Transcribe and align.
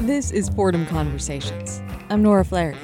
This 0.00 0.30
is 0.30 0.50
Fordham 0.50 0.84
Conversations. 0.84 1.80
I'm 2.10 2.22
Nora 2.22 2.44
Flaherty. 2.44 2.78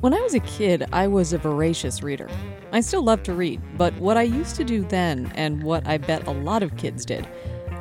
When 0.00 0.12
I 0.12 0.20
was 0.20 0.34
a 0.34 0.40
kid, 0.40 0.84
I 0.92 1.08
was 1.08 1.32
a 1.32 1.38
voracious 1.38 2.02
reader. 2.02 2.28
I 2.72 2.82
still 2.82 3.02
love 3.02 3.22
to 3.22 3.32
read, 3.32 3.62
but 3.78 3.94
what 3.94 4.18
I 4.18 4.22
used 4.22 4.56
to 4.56 4.64
do 4.64 4.84
then, 4.84 5.32
and 5.34 5.62
what 5.62 5.86
I 5.86 5.96
bet 5.96 6.26
a 6.26 6.30
lot 6.30 6.62
of 6.62 6.76
kids 6.76 7.06
did, 7.06 7.26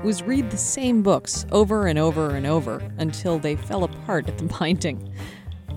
was 0.06 0.24
read 0.24 0.50
the 0.50 0.58
same 0.58 1.04
books 1.04 1.46
over 1.52 1.88
and 1.88 2.00
over 2.00 2.30
and 2.30 2.48
over 2.48 2.82
until 2.98 3.40
they 3.40 3.58
fell 3.58 3.84
apart 3.84 4.30
at 4.30 4.38
the 4.38 4.46
binding. 4.60 5.14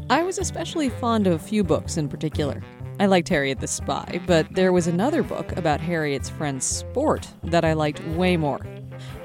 I 0.09 0.23
was 0.23 0.39
especially 0.39 0.91
fond 0.91 1.27
of 1.27 1.33
a 1.33 1.39
few 1.39 1.65
books 1.65 1.97
in 1.97 2.09
particular. 2.09 2.63
I 3.01 3.07
liked 3.07 3.29
Harriet 3.29 3.59
the 3.59 3.67
Spy, 3.67 4.21
but 4.25 4.47
there 4.55 4.73
was 4.73 4.87
another 4.87 5.25
book 5.25 5.51
about 5.57 5.81
Harriet's 5.81 6.31
friend 6.31 6.63
Sport 6.63 7.29
that 7.43 7.65
I 7.65 7.73
liked 7.73 8.03
way 8.11 8.37
more. 8.37 8.61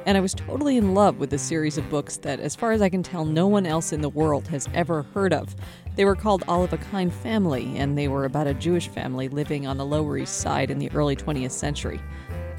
And 0.05 0.17
I 0.17 0.21
was 0.21 0.33
totally 0.33 0.75
in 0.75 0.93
love 0.93 1.17
with 1.17 1.31
a 1.31 1.37
series 1.37 1.77
of 1.77 1.89
books 1.89 2.17
that, 2.17 2.41
as 2.41 2.55
far 2.55 2.73
as 2.73 2.81
I 2.81 2.89
can 2.89 3.03
tell, 3.03 3.23
no 3.23 3.47
one 3.47 3.65
else 3.65 3.93
in 3.93 4.01
the 4.01 4.09
world 4.09 4.47
has 4.49 4.67
ever 4.73 5.03
heard 5.13 5.31
of. 5.31 5.55
They 5.95 6.03
were 6.03 6.15
called 6.15 6.43
All 6.45 6.63
of 6.63 6.73
a 6.73 6.77
Kind 6.77 7.13
Family, 7.13 7.77
and 7.77 7.97
they 7.97 8.09
were 8.09 8.25
about 8.25 8.47
a 8.47 8.53
Jewish 8.53 8.89
family 8.89 9.29
living 9.29 9.65
on 9.65 9.77
the 9.77 9.85
Lower 9.85 10.17
East 10.17 10.39
Side 10.39 10.71
in 10.71 10.79
the 10.79 10.91
early 10.91 11.15
20th 11.15 11.51
century. 11.51 12.01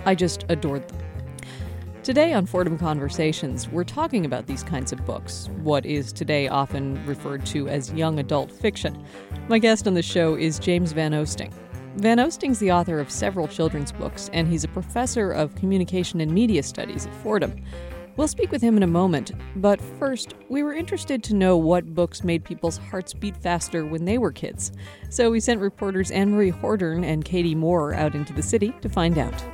I 0.06 0.14
just 0.14 0.46
adored 0.48 0.88
them. 0.88 0.98
Today 2.02 2.32
on 2.32 2.46
Fordham 2.46 2.78
Conversations, 2.78 3.68
we're 3.68 3.84
talking 3.84 4.24
about 4.24 4.46
these 4.46 4.62
kinds 4.62 4.92
of 4.92 5.04
books, 5.04 5.48
what 5.62 5.84
is 5.84 6.12
today 6.12 6.48
often 6.48 7.04
referred 7.06 7.44
to 7.46 7.68
as 7.68 7.92
young 7.92 8.18
adult 8.18 8.52
fiction. 8.52 9.04
My 9.48 9.58
guest 9.58 9.86
on 9.86 9.94
the 9.94 10.02
show 10.02 10.34
is 10.34 10.58
James 10.58 10.92
Van 10.92 11.12
Oosting. 11.12 11.52
Van 11.96 12.18
Oosting's 12.18 12.58
the 12.58 12.72
author 12.72 12.98
of 12.98 13.10
several 13.10 13.46
children's 13.46 13.92
books, 13.92 14.28
and 14.32 14.48
he's 14.48 14.64
a 14.64 14.68
professor 14.68 15.30
of 15.30 15.54
communication 15.54 16.20
and 16.20 16.32
media 16.32 16.62
studies 16.62 17.06
at 17.06 17.14
Fordham. 17.16 17.62
We'll 18.16 18.28
speak 18.28 18.50
with 18.50 18.62
him 18.62 18.76
in 18.76 18.82
a 18.82 18.88
moment, 18.88 19.32
but 19.56 19.80
first, 19.80 20.34
we 20.48 20.62
were 20.62 20.72
interested 20.72 21.22
to 21.24 21.34
know 21.34 21.56
what 21.56 21.94
books 21.94 22.24
made 22.24 22.44
people's 22.44 22.78
hearts 22.78 23.14
beat 23.14 23.36
faster 23.36 23.84
when 23.84 24.04
they 24.04 24.18
were 24.18 24.32
kids. 24.32 24.72
So 25.08 25.30
we 25.30 25.40
sent 25.40 25.60
reporters 25.60 26.10
Anne 26.10 26.32
Marie 26.32 26.52
Hordern 26.52 27.04
and 27.04 27.24
Katie 27.24 27.54
Moore 27.54 27.94
out 27.94 28.14
into 28.14 28.32
the 28.32 28.42
city 28.42 28.74
to 28.82 28.88
find 28.88 29.16
out 29.16 29.44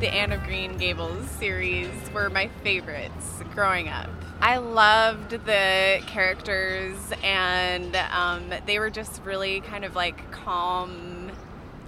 the 0.00 0.12
Anne 0.12 0.32
of 0.32 0.42
Green 0.42 0.76
Gables 0.76 1.30
series 1.30 1.88
were 2.12 2.28
my 2.28 2.48
favorites 2.62 3.40
growing 3.54 3.88
up. 3.88 4.10
I 4.40 4.58
loved 4.58 5.30
the 5.30 6.00
characters, 6.06 6.96
and 7.22 7.96
um, 8.12 8.52
they 8.66 8.78
were 8.78 8.90
just 8.90 9.22
really 9.24 9.60
kind 9.60 9.84
of 9.84 9.94
like 9.94 10.30
calm. 10.30 11.13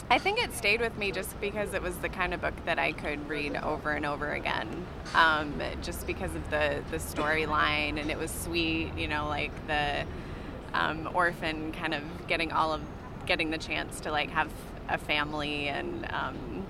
I 0.09 0.19
think 0.19 0.39
it 0.39 0.55
stayed 0.55 0.81
with 0.81 0.97
me 0.97 1.11
just 1.11 1.39
because 1.41 1.75
it 1.75 1.83
was 1.83 1.97
the 1.97 2.09
kind 2.09 2.33
of 2.33 2.41
book 2.41 2.55
that 2.65 2.79
I 2.79 2.93
could 2.93 3.29
read 3.29 3.57
over 3.57 3.91
and 3.91 4.07
over 4.07 4.33
again, 4.33 4.87
um, 5.15 5.61
just 5.83 6.07
because 6.07 6.35
of 6.35 6.49
the 6.51 6.83
the 6.93 6.99
storyline, 6.99 8.01
and 8.01 8.11
it 8.11 8.17
was 8.17 8.31
sweet. 8.31 8.97
You 8.97 9.09
know, 9.09 9.27
like 9.27 9.51
the 9.67 10.07
um, 10.75 11.09
orphan 11.13 11.73
kind 11.73 11.93
of 11.93 12.03
getting 12.29 12.53
all 12.53 12.73
of 12.73 12.83
getting 13.27 13.51
the 13.51 13.59
chance 13.59 14.01
to 14.01 14.13
like 14.13 14.31
have 14.31 14.53
a 14.89 14.97
family 14.97 15.67
and 15.69 16.07
um, 16.13 16.65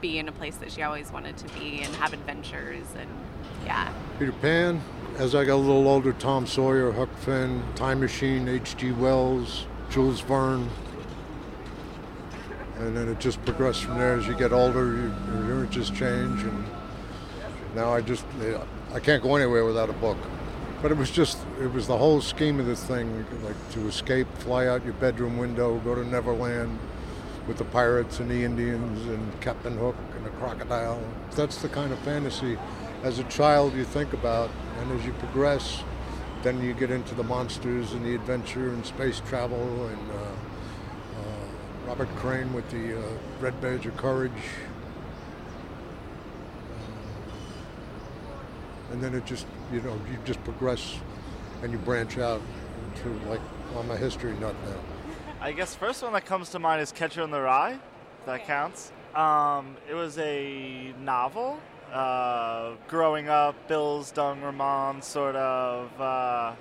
be 0.00 0.18
in 0.18 0.28
a 0.28 0.32
place 0.32 0.56
that 0.56 0.72
she 0.72 0.82
always 0.82 1.12
wanted 1.12 1.36
to 1.36 1.48
be 1.58 1.82
and 1.82 1.94
have 1.96 2.12
adventures 2.12 2.86
and 2.98 3.08
yeah. 3.64 3.92
Peter 4.18 4.32
Pan. 4.32 4.82
As 5.18 5.34
I 5.34 5.44
got 5.44 5.54
a 5.54 5.56
little 5.56 5.86
older, 5.86 6.14
Tom 6.14 6.46
Sawyer, 6.46 6.90
Huck 6.90 7.14
Finn, 7.18 7.62
Time 7.74 8.00
Machine, 8.00 8.48
H.G. 8.48 8.92
Wells, 8.92 9.66
Jules 9.90 10.20
Verne. 10.20 10.68
And 12.82 12.96
then 12.96 13.08
it 13.08 13.20
just 13.20 13.42
progressed 13.44 13.84
from 13.84 13.98
there. 13.98 14.14
As 14.14 14.26
you 14.26 14.34
get 14.34 14.52
older, 14.52 14.96
you, 14.96 15.14
your 15.46 15.64
interests 15.64 15.96
change, 15.96 16.42
and 16.42 16.64
now 17.74 17.92
I 17.92 18.00
just 18.00 18.24
I 18.92 19.00
can't 19.00 19.22
go 19.22 19.36
anywhere 19.36 19.64
without 19.64 19.88
a 19.88 19.94
book. 19.94 20.18
But 20.82 20.90
it 20.90 20.96
was 20.96 21.10
just 21.10 21.38
it 21.60 21.72
was 21.72 21.86
the 21.86 21.96
whole 21.96 22.20
scheme 22.20 22.58
of 22.58 22.66
this 22.66 22.82
thing, 22.82 23.24
like 23.44 23.70
to 23.72 23.86
escape, 23.86 24.26
fly 24.38 24.66
out 24.66 24.84
your 24.84 24.94
bedroom 24.94 25.38
window, 25.38 25.78
go 25.78 25.94
to 25.94 26.04
Neverland, 26.04 26.78
with 27.46 27.58
the 27.58 27.64
pirates 27.64 28.20
and 28.20 28.30
the 28.30 28.44
Indians 28.44 29.06
and 29.06 29.40
Captain 29.40 29.76
Hook 29.78 29.96
and 30.16 30.26
the 30.26 30.30
crocodile. 30.30 31.00
That's 31.36 31.62
the 31.62 31.68
kind 31.68 31.92
of 31.92 31.98
fantasy 32.00 32.58
as 33.02 33.18
a 33.18 33.24
child 33.24 33.74
you 33.74 33.84
think 33.84 34.12
about, 34.12 34.50
and 34.80 34.92
as 34.98 35.06
you 35.06 35.12
progress, 35.14 35.82
then 36.42 36.62
you 36.62 36.74
get 36.74 36.90
into 36.90 37.14
the 37.14 37.24
monsters 37.24 37.92
and 37.92 38.04
the 38.04 38.14
adventure 38.14 38.70
and 38.70 38.84
space 38.84 39.20
travel 39.28 39.86
and 39.86 40.10
uh, 40.10 40.51
Robert 41.92 42.16
Crane 42.16 42.50
with 42.54 42.66
the 42.70 42.98
uh, 42.98 43.02
Red 43.38 43.60
Badge 43.60 43.84
of 43.84 43.94
Courage. 43.98 44.32
Uh, 48.88 48.92
and 48.92 49.02
then 49.02 49.14
it 49.14 49.26
just, 49.26 49.44
you 49.70 49.82
know, 49.82 49.92
you 50.10 50.16
just 50.24 50.42
progress 50.42 50.96
and 51.62 51.70
you 51.70 51.76
branch 51.76 52.16
out 52.16 52.40
into 52.86 53.10
like, 53.28 53.42
I'm 53.76 53.90
a 53.90 53.96
history 53.98 54.32
nut 54.38 54.56
now. 54.64 54.80
I 55.38 55.52
guess 55.52 55.74
first 55.74 56.02
one 56.02 56.14
that 56.14 56.24
comes 56.24 56.48
to 56.52 56.58
mind 56.58 56.80
is 56.80 56.92
Catcher 56.92 57.20
in 57.20 57.30
the 57.30 57.42
Rye. 57.42 57.78
that 58.24 58.46
counts. 58.46 58.90
Um, 59.14 59.76
it 59.86 59.92
was 59.92 60.16
a 60.16 60.94
novel. 60.98 61.60
Uh, 61.92 62.72
growing 62.88 63.28
up, 63.28 63.68
Bildungsroman 63.68 65.04
sort 65.04 65.36
of 65.36 66.00
uh, 66.00 66.54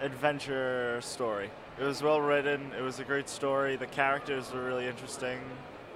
adventure 0.00 1.00
story. 1.00 1.50
It 1.80 1.84
was 1.84 2.02
well 2.02 2.20
written. 2.20 2.72
It 2.78 2.82
was 2.82 3.00
a 3.00 3.04
great 3.04 3.28
story. 3.28 3.76
The 3.76 3.86
characters 3.86 4.52
were 4.52 4.64
really 4.64 4.86
interesting. 4.86 5.40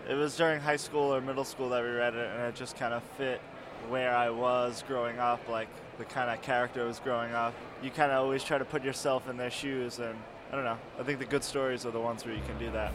It 0.08 0.14
was 0.14 0.36
during 0.36 0.60
high 0.60 0.76
school 0.76 1.14
or 1.14 1.20
middle 1.20 1.44
school 1.44 1.68
that 1.70 1.82
we 1.82 1.90
read 1.90 2.14
it, 2.14 2.30
and 2.30 2.42
it 2.42 2.54
just 2.54 2.76
kind 2.76 2.94
of 2.94 3.02
fit 3.16 3.40
where 3.88 4.14
I 4.14 4.30
was 4.30 4.82
growing 4.86 5.18
up, 5.18 5.48
like 5.48 5.68
the 5.98 6.04
kind 6.04 6.30
of 6.30 6.42
character 6.42 6.82
I 6.82 6.86
was 6.86 6.98
growing 6.98 7.32
up. 7.32 7.54
You 7.82 7.90
kind 7.90 8.12
of 8.12 8.22
always 8.22 8.42
try 8.42 8.58
to 8.58 8.64
put 8.64 8.84
yourself 8.84 9.28
in 9.28 9.36
their 9.36 9.50
shoes 9.50 9.98
and 9.98 10.16
I 10.50 10.54
don't 10.54 10.64
know. 10.64 10.78
I 10.98 11.02
think 11.02 11.18
the 11.18 11.26
good 11.26 11.44
stories 11.44 11.84
are 11.84 11.90
the 11.90 12.00
ones 12.00 12.24
where 12.24 12.34
you 12.34 12.42
can 12.42 12.58
do 12.58 12.70
that. 12.72 12.92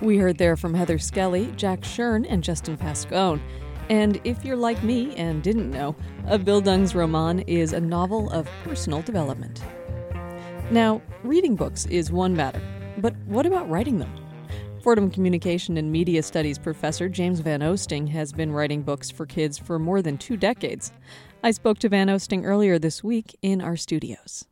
We 0.00 0.18
heard 0.18 0.38
there 0.38 0.56
from 0.56 0.74
Heather 0.74 0.98
Skelly, 0.98 1.52
Jack 1.56 1.82
Shern, 1.82 2.26
and 2.28 2.42
Justin 2.42 2.76
Pascone. 2.76 3.40
And 3.88 4.20
if 4.24 4.44
you're 4.44 4.56
like 4.56 4.82
me 4.82 5.14
and 5.16 5.42
didn't 5.42 5.70
know, 5.70 5.96
A 6.26 6.38
Bildungsroman 6.38 7.44
is 7.46 7.72
a 7.72 7.80
novel 7.80 8.30
of 8.30 8.48
personal 8.64 9.02
development. 9.02 9.62
Now, 10.70 11.02
reading 11.22 11.56
books 11.56 11.86
is 11.86 12.10
one 12.10 12.34
matter, 12.34 12.62
but 12.98 13.14
what 13.26 13.44
about 13.44 13.68
writing 13.68 13.98
them? 13.98 14.12
Fordham 14.82 15.10
Communication 15.10 15.76
and 15.76 15.92
Media 15.92 16.22
Studies 16.22 16.58
professor 16.58 17.08
James 17.08 17.40
Van 17.40 17.60
Oosting 17.60 18.08
has 18.08 18.32
been 18.32 18.50
writing 18.52 18.82
books 18.82 19.10
for 19.10 19.26
kids 19.26 19.58
for 19.58 19.78
more 19.78 20.02
than 20.02 20.18
two 20.18 20.36
decades. 20.36 20.92
I 21.44 21.50
spoke 21.52 21.78
to 21.80 21.88
Van 21.88 22.08
Oosting 22.08 22.44
earlier 22.44 22.78
this 22.78 23.04
week 23.04 23.36
in 23.42 23.60
our 23.60 23.76
studios. 23.76 24.46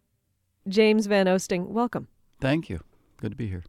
James 0.68 1.06
Van 1.06 1.26
Oosting, 1.26 1.68
welcome. 1.68 2.06
Thank 2.40 2.68
you. 2.68 2.80
Good 3.16 3.32
to 3.32 3.36
be 3.36 3.48
here. 3.48 3.64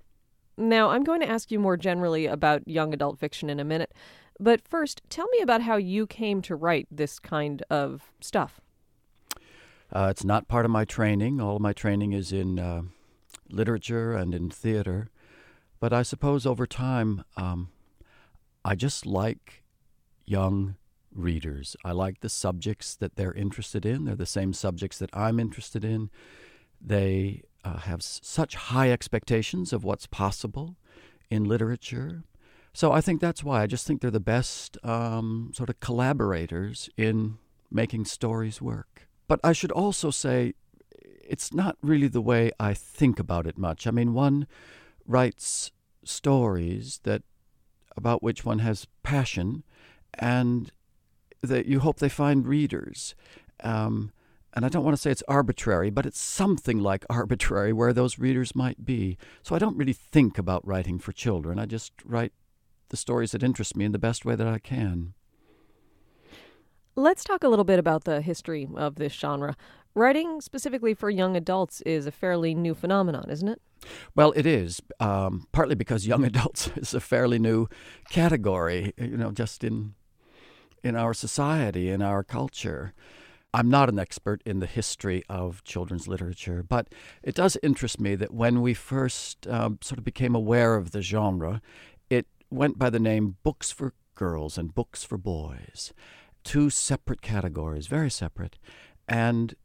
Now, 0.57 0.89
I'm 0.89 1.03
going 1.03 1.21
to 1.21 1.29
ask 1.29 1.49
you 1.49 1.59
more 1.59 1.77
generally 1.77 2.27
about 2.27 2.67
young 2.67 2.93
adult 2.93 3.17
fiction 3.17 3.49
in 3.49 3.59
a 3.59 3.63
minute, 3.63 3.91
but 4.41 4.67
first, 4.67 5.01
tell 5.09 5.27
me 5.29 5.39
about 5.39 5.61
how 5.61 5.77
you 5.77 6.07
came 6.07 6.41
to 6.43 6.55
write 6.55 6.87
this 6.91 7.19
kind 7.19 7.63
of 7.69 8.11
stuff. 8.19 8.59
Uh, 9.93 10.07
it's 10.09 10.23
not 10.23 10.47
part 10.47 10.65
of 10.65 10.71
my 10.71 10.85
training. 10.85 11.39
All 11.39 11.57
of 11.57 11.61
my 11.61 11.73
training 11.73 12.13
is 12.13 12.31
in 12.31 12.59
uh, 12.59 12.81
literature 13.49 14.13
and 14.13 14.33
in 14.33 14.49
theater. 14.49 15.09
But 15.79 15.93
I 15.93 16.01
suppose 16.03 16.45
over 16.45 16.65
time, 16.65 17.23
um, 17.35 17.69
I 18.63 18.75
just 18.75 19.05
like 19.05 19.63
young 20.25 20.75
readers. 21.13 21.75
I 21.83 21.91
like 21.91 22.21
the 22.21 22.29
subjects 22.29 22.95
that 22.95 23.15
they're 23.15 23.33
interested 23.33 23.85
in. 23.85 24.05
They're 24.05 24.15
the 24.15 24.25
same 24.25 24.53
subjects 24.53 24.97
that 24.99 25.09
I'm 25.13 25.39
interested 25.39 25.83
in. 25.83 26.09
They 26.79 27.43
uh, 27.65 27.77
have 27.79 27.99
s- 27.99 28.21
such 28.23 28.55
high 28.55 28.91
expectations 28.91 29.73
of 29.73 29.83
what's 29.83 30.07
possible 30.07 30.77
in 31.29 31.43
literature. 31.43 32.23
So 32.73 32.91
I 32.91 33.01
think 33.01 33.19
that's 33.19 33.43
why 33.43 33.61
I 33.61 33.67
just 33.67 33.85
think 33.85 34.01
they're 34.01 34.11
the 34.11 34.19
best 34.19 34.77
um, 34.83 35.51
sort 35.53 35.69
of 35.69 35.79
collaborators 35.79 36.89
in 36.97 37.37
making 37.69 38.05
stories 38.05 38.61
work. 38.61 39.07
But 39.27 39.39
I 39.43 39.53
should 39.53 39.71
also 39.71 40.11
say 40.11 40.53
it's 41.27 41.53
not 41.53 41.77
really 41.81 42.07
the 42.07 42.21
way 42.21 42.51
I 42.59 42.73
think 42.73 43.19
about 43.19 43.47
it 43.47 43.57
much. 43.57 43.87
I 43.87 43.91
mean, 43.91 44.13
one 44.13 44.47
writes 45.05 45.71
stories 46.03 46.99
that 47.03 47.23
about 47.97 48.23
which 48.23 48.45
one 48.45 48.59
has 48.59 48.87
passion, 49.03 49.63
and 50.13 50.71
that 51.41 51.65
you 51.65 51.79
hope 51.79 51.99
they 51.99 52.09
find 52.09 52.47
readers. 52.47 53.15
Um, 53.63 54.11
and 54.53 54.65
I 54.65 54.69
don't 54.69 54.83
want 54.83 54.95
to 54.95 55.01
say 55.01 55.11
it's 55.11 55.23
arbitrary, 55.27 55.89
but 55.89 56.05
it's 56.05 56.19
something 56.19 56.79
like 56.79 57.05
arbitrary 57.09 57.73
where 57.73 57.93
those 57.93 58.19
readers 58.19 58.55
might 58.55 58.85
be. 58.85 59.17
So 59.43 59.55
I 59.55 59.59
don't 59.59 59.77
really 59.77 59.93
think 59.93 60.37
about 60.37 60.65
writing 60.67 60.99
for 60.99 61.11
children. 61.11 61.59
I 61.59 61.65
just 61.65 61.93
write 62.03 62.33
the 62.91 62.97
stories 62.97 63.31
that 63.31 63.41
interest 63.41 63.75
me 63.75 63.85
in 63.85 63.91
the 63.91 63.99
best 63.99 64.23
way 64.23 64.35
that 64.35 64.47
I 64.47 64.59
can. 64.59 65.13
Let's 66.95 67.23
talk 67.23 67.43
a 67.43 67.47
little 67.47 67.65
bit 67.65 67.79
about 67.79 68.03
the 68.03 68.21
history 68.21 68.67
of 68.75 68.95
this 68.95 69.13
genre. 69.13 69.55
Writing 69.95 70.41
specifically 70.41 70.93
for 70.93 71.09
young 71.09 71.35
adults 71.35 71.81
is 71.81 72.05
a 72.05 72.11
fairly 72.11 72.53
new 72.53 72.75
phenomenon, 72.75 73.29
isn't 73.29 73.47
it? 73.47 73.61
Well, 74.15 74.33
it 74.35 74.45
is, 74.45 74.81
um, 74.99 75.47
partly 75.51 75.75
because 75.75 76.05
young 76.05 76.23
adults 76.31 76.69
is 76.75 76.93
a 76.93 76.99
fairly 76.99 77.39
new 77.39 77.67
category, 78.09 78.93
you 78.97 79.17
know, 79.17 79.31
just 79.31 79.63
in 79.63 79.95
in 80.83 80.95
our 80.95 81.13
society, 81.13 81.89
in 81.89 82.01
our 82.01 82.23
culture. 82.23 82.93
I'm 83.53 83.69
not 83.69 83.89
an 83.89 83.99
expert 83.99 84.41
in 84.45 84.59
the 84.59 84.65
history 84.65 85.23
of 85.27 85.63
children's 85.63 86.07
literature, 86.07 86.63
but 86.63 86.87
it 87.21 87.35
does 87.35 87.57
interest 87.61 87.99
me 87.99 88.15
that 88.15 88.33
when 88.33 88.61
we 88.61 88.73
first 88.73 89.45
um, 89.47 89.77
sort 89.81 89.99
of 89.99 90.05
became 90.05 90.35
aware 90.35 90.75
of 90.75 90.91
the 90.91 91.01
genre, 91.01 91.61
went 92.51 92.77
by 92.77 92.89
the 92.89 92.99
name 92.99 93.37
books 93.43 93.71
for 93.71 93.93
girls 94.15 94.57
and 94.57 94.75
books 94.75 95.03
for 95.03 95.17
boys, 95.17 95.93
two 96.43 96.69
separate 96.69 97.21
categories, 97.21 97.87
very 97.87 98.11
separate. 98.11 98.59
And 99.07 99.55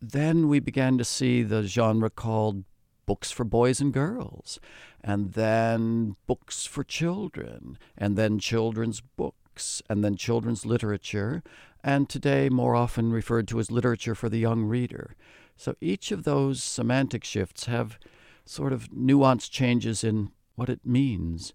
then 0.00 0.48
we 0.48 0.58
began 0.58 0.98
to 0.98 1.04
see 1.04 1.42
the 1.42 1.62
genre 1.62 2.10
called 2.10 2.64
books 3.06 3.30
for 3.30 3.44
boys 3.44 3.80
and 3.80 3.92
girls, 3.92 4.58
and 5.02 5.32
then 5.32 6.16
books 6.26 6.64
for 6.64 6.84
children, 6.84 7.78
and 7.98 8.16
then 8.16 8.38
children's 8.38 9.00
books, 9.00 9.82
and 9.90 10.02
then 10.02 10.16
children's 10.16 10.64
literature, 10.64 11.42
and 11.82 12.08
today 12.08 12.48
more 12.48 12.74
often 12.74 13.12
referred 13.12 13.48
to 13.48 13.58
as 13.58 13.70
literature 13.70 14.14
for 14.14 14.28
the 14.28 14.38
young 14.38 14.62
reader. 14.64 15.16
So 15.56 15.74
each 15.80 16.12
of 16.12 16.22
those 16.22 16.62
semantic 16.62 17.24
shifts 17.24 17.66
have 17.66 17.98
sort 18.44 18.72
of 18.72 18.90
nuanced 18.90 19.50
changes 19.50 20.02
in 20.02 20.30
what 20.54 20.68
it 20.68 20.86
means. 20.86 21.52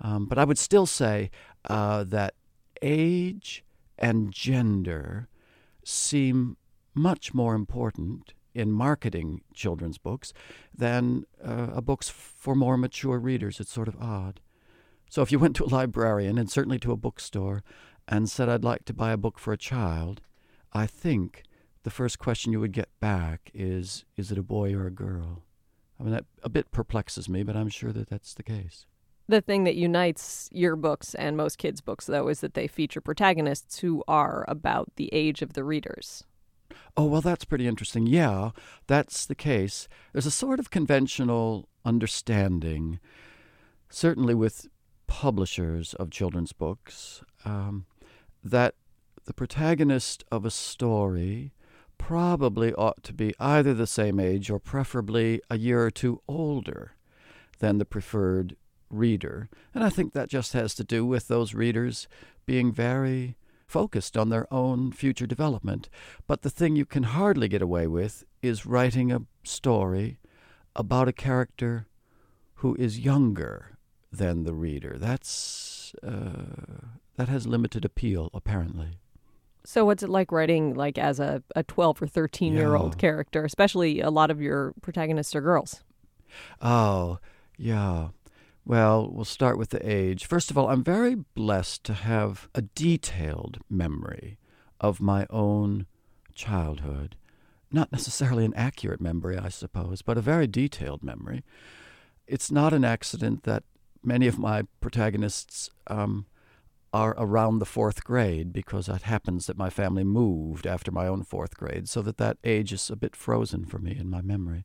Um, 0.00 0.26
but 0.26 0.38
I 0.38 0.44
would 0.44 0.58
still 0.58 0.86
say 0.86 1.30
uh, 1.68 2.04
that 2.04 2.34
age 2.82 3.64
and 3.98 4.32
gender 4.32 5.28
seem 5.84 6.56
much 6.94 7.34
more 7.34 7.54
important 7.54 8.34
in 8.54 8.70
marketing 8.70 9.42
children's 9.52 9.98
books 9.98 10.32
than 10.72 11.24
uh, 11.44 11.68
a 11.74 11.82
books 11.82 12.08
for 12.08 12.54
more 12.54 12.76
mature 12.76 13.18
readers. 13.18 13.58
It's 13.58 13.72
sort 13.72 13.88
of 13.88 13.96
odd. 14.00 14.40
So 15.10 15.22
if 15.22 15.32
you 15.32 15.38
went 15.38 15.56
to 15.56 15.64
a 15.64 15.66
librarian 15.66 16.38
and 16.38 16.50
certainly 16.50 16.78
to 16.80 16.92
a 16.92 16.96
bookstore 16.96 17.62
and 18.06 18.30
said, 18.30 18.48
I'd 18.48 18.64
like 18.64 18.84
to 18.86 18.94
buy 18.94 19.12
a 19.12 19.16
book 19.16 19.38
for 19.38 19.52
a 19.52 19.58
child, 19.58 20.20
I 20.72 20.86
think 20.86 21.42
the 21.82 21.90
first 21.90 22.18
question 22.18 22.52
you 22.52 22.60
would 22.60 22.72
get 22.72 22.88
back 23.00 23.50
is, 23.54 24.04
Is 24.16 24.30
it 24.30 24.38
a 24.38 24.42
boy 24.42 24.74
or 24.74 24.86
a 24.86 24.92
girl? 24.92 25.42
I 25.98 26.02
mean, 26.02 26.12
that 26.12 26.24
a 26.42 26.48
bit 26.48 26.70
perplexes 26.70 27.28
me, 27.28 27.42
but 27.42 27.56
I'm 27.56 27.68
sure 27.68 27.92
that 27.92 28.08
that's 28.08 28.34
the 28.34 28.42
case. 28.42 28.86
The 29.26 29.40
thing 29.40 29.64
that 29.64 29.74
unites 29.74 30.50
your 30.52 30.76
books 30.76 31.14
and 31.14 31.36
most 31.36 31.56
kids' 31.56 31.80
books, 31.80 32.06
though, 32.06 32.28
is 32.28 32.40
that 32.40 32.54
they 32.54 32.66
feature 32.66 33.00
protagonists 33.00 33.78
who 33.78 34.04
are 34.06 34.44
about 34.48 34.92
the 34.96 35.08
age 35.12 35.40
of 35.40 35.54
the 35.54 35.64
readers. 35.64 36.24
Oh, 36.96 37.06
well, 37.06 37.20
that's 37.20 37.44
pretty 37.44 37.66
interesting. 37.66 38.06
Yeah, 38.06 38.50
that's 38.86 39.26
the 39.26 39.34
case. 39.34 39.88
There's 40.12 40.26
a 40.26 40.30
sort 40.30 40.60
of 40.60 40.70
conventional 40.70 41.68
understanding, 41.84 43.00
certainly 43.88 44.34
with 44.34 44.68
publishers 45.06 45.94
of 45.94 46.10
children's 46.10 46.52
books, 46.52 47.22
um, 47.44 47.86
that 48.42 48.74
the 49.24 49.34
protagonist 49.34 50.22
of 50.30 50.44
a 50.44 50.50
story 50.50 51.52
probably 51.96 52.74
ought 52.74 53.02
to 53.04 53.14
be 53.14 53.34
either 53.40 53.72
the 53.72 53.86
same 53.86 54.20
age 54.20 54.50
or 54.50 54.58
preferably 54.58 55.40
a 55.48 55.56
year 55.56 55.82
or 55.82 55.90
two 55.90 56.20
older 56.28 56.92
than 57.58 57.78
the 57.78 57.84
preferred 57.84 58.56
reader. 58.96 59.48
And 59.74 59.84
I 59.84 59.90
think 59.90 60.12
that 60.12 60.28
just 60.28 60.52
has 60.52 60.74
to 60.76 60.84
do 60.84 61.04
with 61.04 61.28
those 61.28 61.54
readers 61.54 62.08
being 62.46 62.72
very 62.72 63.36
focused 63.66 64.16
on 64.16 64.28
their 64.28 64.52
own 64.52 64.92
future 64.92 65.26
development. 65.26 65.88
But 66.26 66.42
the 66.42 66.50
thing 66.50 66.76
you 66.76 66.86
can 66.86 67.04
hardly 67.04 67.48
get 67.48 67.62
away 67.62 67.86
with 67.86 68.24
is 68.42 68.66
writing 68.66 69.10
a 69.10 69.22
story 69.42 70.18
about 70.76 71.08
a 71.08 71.12
character 71.12 71.86
who 72.56 72.74
is 72.76 73.00
younger 73.00 73.78
than 74.12 74.44
the 74.44 74.54
reader. 74.54 74.96
That's 74.98 75.94
uh, 76.02 76.86
that 77.16 77.28
has 77.28 77.46
limited 77.46 77.84
appeal, 77.84 78.30
apparently. 78.34 78.98
So 79.64 79.84
what's 79.86 80.02
it 80.02 80.10
like 80.10 80.30
writing 80.30 80.74
like 80.74 80.98
as 80.98 81.18
a, 81.18 81.42
a 81.56 81.62
12 81.62 82.02
or 82.02 82.06
13 82.06 82.52
year 82.52 82.74
old 82.74 82.98
character, 82.98 83.44
especially 83.44 84.00
a 84.00 84.10
lot 84.10 84.30
of 84.30 84.40
your 84.40 84.74
protagonists 84.82 85.34
are 85.34 85.40
girls? 85.40 85.82
Oh, 86.60 87.18
yeah. 87.56 88.08
Well, 88.66 89.10
we'll 89.12 89.26
start 89.26 89.58
with 89.58 89.70
the 89.70 89.88
age. 89.88 90.24
First 90.24 90.50
of 90.50 90.56
all, 90.56 90.68
I'm 90.70 90.82
very 90.82 91.14
blessed 91.14 91.84
to 91.84 91.92
have 91.92 92.48
a 92.54 92.62
detailed 92.62 93.58
memory 93.68 94.38
of 94.80 95.02
my 95.02 95.26
own 95.28 95.84
childhood. 96.34 97.16
Not 97.70 97.92
necessarily 97.92 98.44
an 98.46 98.54
accurate 98.54 99.02
memory, 99.02 99.36
I 99.36 99.50
suppose, 99.50 100.00
but 100.00 100.16
a 100.16 100.22
very 100.22 100.46
detailed 100.46 101.02
memory. 101.02 101.44
It's 102.26 102.50
not 102.50 102.72
an 102.72 102.84
accident 102.84 103.42
that 103.42 103.64
many 104.02 104.26
of 104.26 104.38
my 104.38 104.62
protagonists 104.80 105.68
um, 105.88 106.24
are 106.90 107.14
around 107.18 107.58
the 107.58 107.66
fourth 107.66 108.02
grade 108.02 108.50
because 108.50 108.88
it 108.88 109.02
happens 109.02 109.46
that 109.46 109.58
my 109.58 109.68
family 109.68 110.04
moved 110.04 110.66
after 110.66 110.90
my 110.90 111.06
own 111.06 111.22
fourth 111.22 111.54
grade, 111.54 111.86
so 111.86 112.00
that 112.00 112.16
that 112.16 112.38
age 112.44 112.72
is 112.72 112.88
a 112.88 112.96
bit 112.96 113.14
frozen 113.14 113.66
for 113.66 113.78
me 113.78 113.94
in 113.94 114.08
my 114.08 114.22
memory 114.22 114.64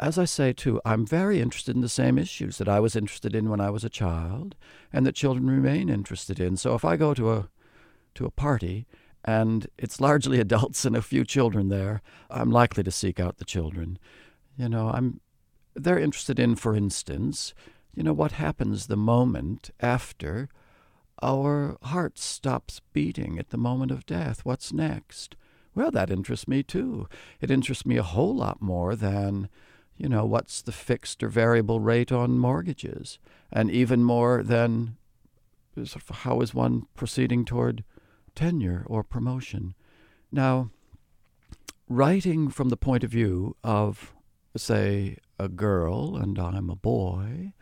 as 0.00 0.16
I 0.18 0.24
say, 0.24 0.54
too, 0.54 0.80
I'm 0.84 1.06
very 1.06 1.40
interested 1.40 1.76
in 1.76 1.82
the 1.82 1.88
same 1.88 2.18
issues 2.18 2.56
that 2.56 2.68
I 2.68 2.80
was 2.80 2.96
interested 2.96 3.34
in 3.34 3.50
when 3.50 3.60
I 3.60 3.68
was 3.68 3.84
a 3.84 3.90
child, 3.90 4.56
and 4.92 5.04
that 5.04 5.14
children 5.14 5.48
remain 5.50 5.90
interested 5.90 6.40
in. 6.40 6.56
So 6.56 6.74
if 6.74 6.84
I 6.84 6.96
go 6.96 7.12
to 7.14 7.32
a 7.32 7.48
to 8.14 8.24
a 8.24 8.30
party 8.30 8.86
and 9.24 9.68
it's 9.78 10.00
largely 10.00 10.40
adults 10.46 10.84
and 10.84 10.96
a 10.96 11.02
few 11.02 11.24
children 11.24 11.68
there, 11.68 12.00
I'm 12.30 12.50
likely 12.50 12.82
to 12.82 12.90
seek 12.90 13.20
out 13.20 13.36
the 13.36 13.44
children. 13.44 13.98
You 14.56 14.70
know, 14.70 14.88
I'm 14.88 15.20
they're 15.74 15.98
interested 15.98 16.38
in, 16.38 16.56
for 16.56 16.74
instance, 16.74 17.54
you 17.94 18.02
know, 18.02 18.14
what 18.14 18.32
happens 18.32 18.86
the 18.86 18.96
moment 18.96 19.70
after 19.80 20.48
our 21.22 21.76
heart 21.82 22.18
stops 22.18 22.80
beating 22.94 23.38
at 23.38 23.50
the 23.50 23.58
moment 23.58 23.90
of 23.90 24.06
death. 24.06 24.40
What's 24.44 24.72
next? 24.72 25.36
Well, 25.74 25.90
that 25.90 26.10
interests 26.10 26.48
me 26.48 26.62
too. 26.62 27.06
It 27.40 27.50
interests 27.50 27.84
me 27.84 27.98
a 27.98 28.02
whole 28.02 28.34
lot 28.34 28.62
more 28.62 28.96
than 28.96 29.50
you 30.00 30.08
know, 30.08 30.24
what's 30.24 30.62
the 30.62 30.72
fixed 30.72 31.22
or 31.22 31.28
variable 31.28 31.78
rate 31.78 32.10
on 32.10 32.38
mortgages? 32.38 33.18
And 33.52 33.70
even 33.70 34.02
more 34.02 34.42
than 34.42 34.96
sort 35.76 36.08
of 36.08 36.16
how 36.16 36.40
is 36.40 36.54
one 36.54 36.86
proceeding 36.94 37.44
toward 37.44 37.84
tenure 38.34 38.84
or 38.86 39.04
promotion? 39.04 39.74
Now, 40.32 40.70
writing 41.86 42.48
from 42.48 42.70
the 42.70 42.78
point 42.78 43.04
of 43.04 43.10
view 43.10 43.56
of, 43.62 44.14
say, 44.56 45.18
a 45.38 45.48
girl 45.48 46.16
and 46.16 46.38
I'm 46.38 46.70
a 46.70 46.76
boy, 46.76 47.52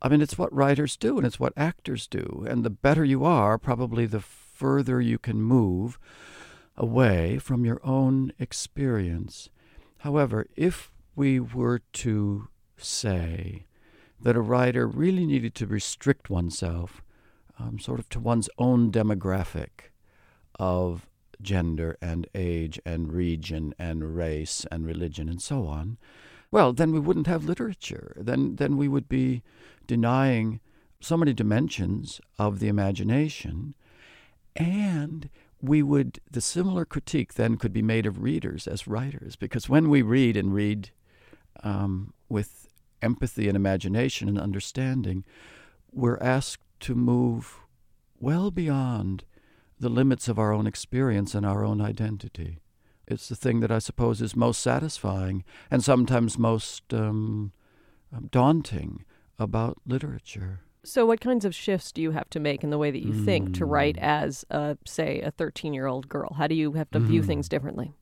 I 0.00 0.08
mean, 0.08 0.20
it's 0.20 0.36
what 0.36 0.52
writers 0.52 0.96
do 0.96 1.16
and 1.16 1.24
it's 1.24 1.38
what 1.38 1.52
actors 1.56 2.08
do. 2.08 2.44
And 2.48 2.64
the 2.64 2.70
better 2.70 3.04
you 3.04 3.24
are, 3.24 3.56
probably 3.56 4.04
the 4.06 4.20
further 4.20 5.00
you 5.00 5.16
can 5.16 5.40
move 5.40 5.96
away 6.76 7.38
from 7.38 7.64
your 7.64 7.80
own 7.84 8.32
experience. 8.40 9.48
However, 9.98 10.48
if 10.56 10.91
we 11.14 11.38
were 11.40 11.80
to 11.92 12.48
say 12.76 13.66
that 14.20 14.36
a 14.36 14.40
writer 14.40 14.86
really 14.86 15.26
needed 15.26 15.54
to 15.54 15.66
restrict 15.66 16.30
oneself 16.30 17.02
um, 17.58 17.78
sort 17.78 17.98
of 17.98 18.08
to 18.08 18.20
one's 18.20 18.48
own 18.58 18.90
demographic 18.90 19.90
of 20.58 21.06
gender 21.40 21.96
and 22.00 22.26
age 22.34 22.80
and 22.84 23.12
region 23.12 23.74
and 23.78 24.16
race 24.16 24.64
and 24.70 24.86
religion 24.86 25.28
and 25.28 25.42
so 25.42 25.66
on, 25.66 25.98
well, 26.50 26.72
then 26.72 26.92
we 26.92 27.00
wouldn't 27.00 27.26
have 27.26 27.44
literature. 27.44 28.14
Then, 28.16 28.56
then 28.56 28.76
we 28.76 28.88
would 28.88 29.08
be 29.08 29.42
denying 29.86 30.60
so 31.00 31.16
many 31.16 31.32
dimensions 31.32 32.20
of 32.38 32.60
the 32.60 32.68
imagination, 32.68 33.74
and 34.54 35.28
we 35.60 35.82
would, 35.82 36.20
the 36.30 36.40
similar 36.40 36.84
critique 36.84 37.34
then 37.34 37.56
could 37.56 37.72
be 37.72 37.82
made 37.82 38.06
of 38.06 38.22
readers 38.22 38.68
as 38.68 38.86
writers, 38.86 39.34
because 39.34 39.68
when 39.68 39.88
we 39.88 40.02
read 40.02 40.36
and 40.36 40.54
read 40.54 40.90
um, 41.62 42.12
with 42.28 42.68
empathy 43.00 43.48
and 43.48 43.56
imagination 43.56 44.28
and 44.28 44.38
understanding, 44.38 45.24
we're 45.92 46.18
asked 46.18 46.62
to 46.80 46.94
move 46.94 47.58
well 48.18 48.50
beyond 48.50 49.24
the 49.78 49.88
limits 49.88 50.28
of 50.28 50.38
our 50.38 50.52
own 50.52 50.66
experience 50.66 51.34
and 51.34 51.44
our 51.44 51.64
own 51.64 51.80
identity. 51.80 52.58
It's 53.06 53.28
the 53.28 53.36
thing 53.36 53.60
that 53.60 53.72
I 53.72 53.78
suppose 53.78 54.22
is 54.22 54.36
most 54.36 54.60
satisfying 54.60 55.44
and 55.70 55.82
sometimes 55.82 56.38
most 56.38 56.94
um, 56.94 57.52
daunting 58.30 59.04
about 59.38 59.78
literature. 59.84 60.60
So, 60.84 61.06
what 61.06 61.20
kinds 61.20 61.44
of 61.44 61.54
shifts 61.54 61.92
do 61.92 62.02
you 62.02 62.10
have 62.12 62.28
to 62.30 62.40
make 62.40 62.64
in 62.64 62.70
the 62.70 62.78
way 62.78 62.90
that 62.90 63.04
you 63.04 63.12
think 63.12 63.54
to 63.54 63.64
write 63.64 63.96
as, 63.98 64.44
a, 64.50 64.76
say, 64.84 65.20
a 65.20 65.30
13 65.30 65.74
year 65.74 65.86
old 65.86 66.08
girl? 66.08 66.34
How 66.36 66.46
do 66.48 66.54
you 66.56 66.72
have 66.72 66.90
to 66.90 66.98
view 66.98 67.22
things 67.22 67.48
differently? 67.48 67.92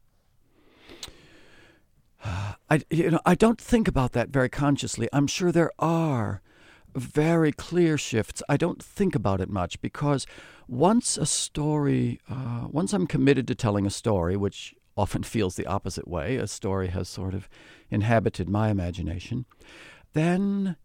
I, 2.24 2.82
you 2.90 3.10
know, 3.10 3.20
I 3.26 3.34
don't 3.34 3.60
think 3.60 3.88
about 3.88 4.12
that 4.12 4.28
very 4.28 4.48
consciously. 4.48 5.08
I'm 5.12 5.26
sure 5.26 5.50
there 5.50 5.72
are 5.78 6.42
very 6.94 7.52
clear 7.52 7.96
shifts. 7.96 8.42
I 8.48 8.56
don't 8.56 8.82
think 8.82 9.14
about 9.14 9.40
it 9.40 9.48
much 9.48 9.80
because 9.80 10.26
once 10.68 11.16
a 11.16 11.26
story, 11.26 12.20
uh, 12.28 12.66
once 12.70 12.92
I'm 12.92 13.06
committed 13.06 13.46
to 13.48 13.54
telling 13.54 13.86
a 13.86 13.90
story, 13.90 14.36
which 14.36 14.74
often 14.96 15.22
feels 15.34 15.56
the 15.56 15.66
opposite 15.66 16.08
way, 16.08 16.36
a 16.36 16.46
story 16.46 16.88
has 16.88 17.08
sort 17.08 17.34
of 17.34 17.48
inhabited 17.90 18.48
my 18.48 18.70
imagination, 18.70 19.46
then 20.12 20.76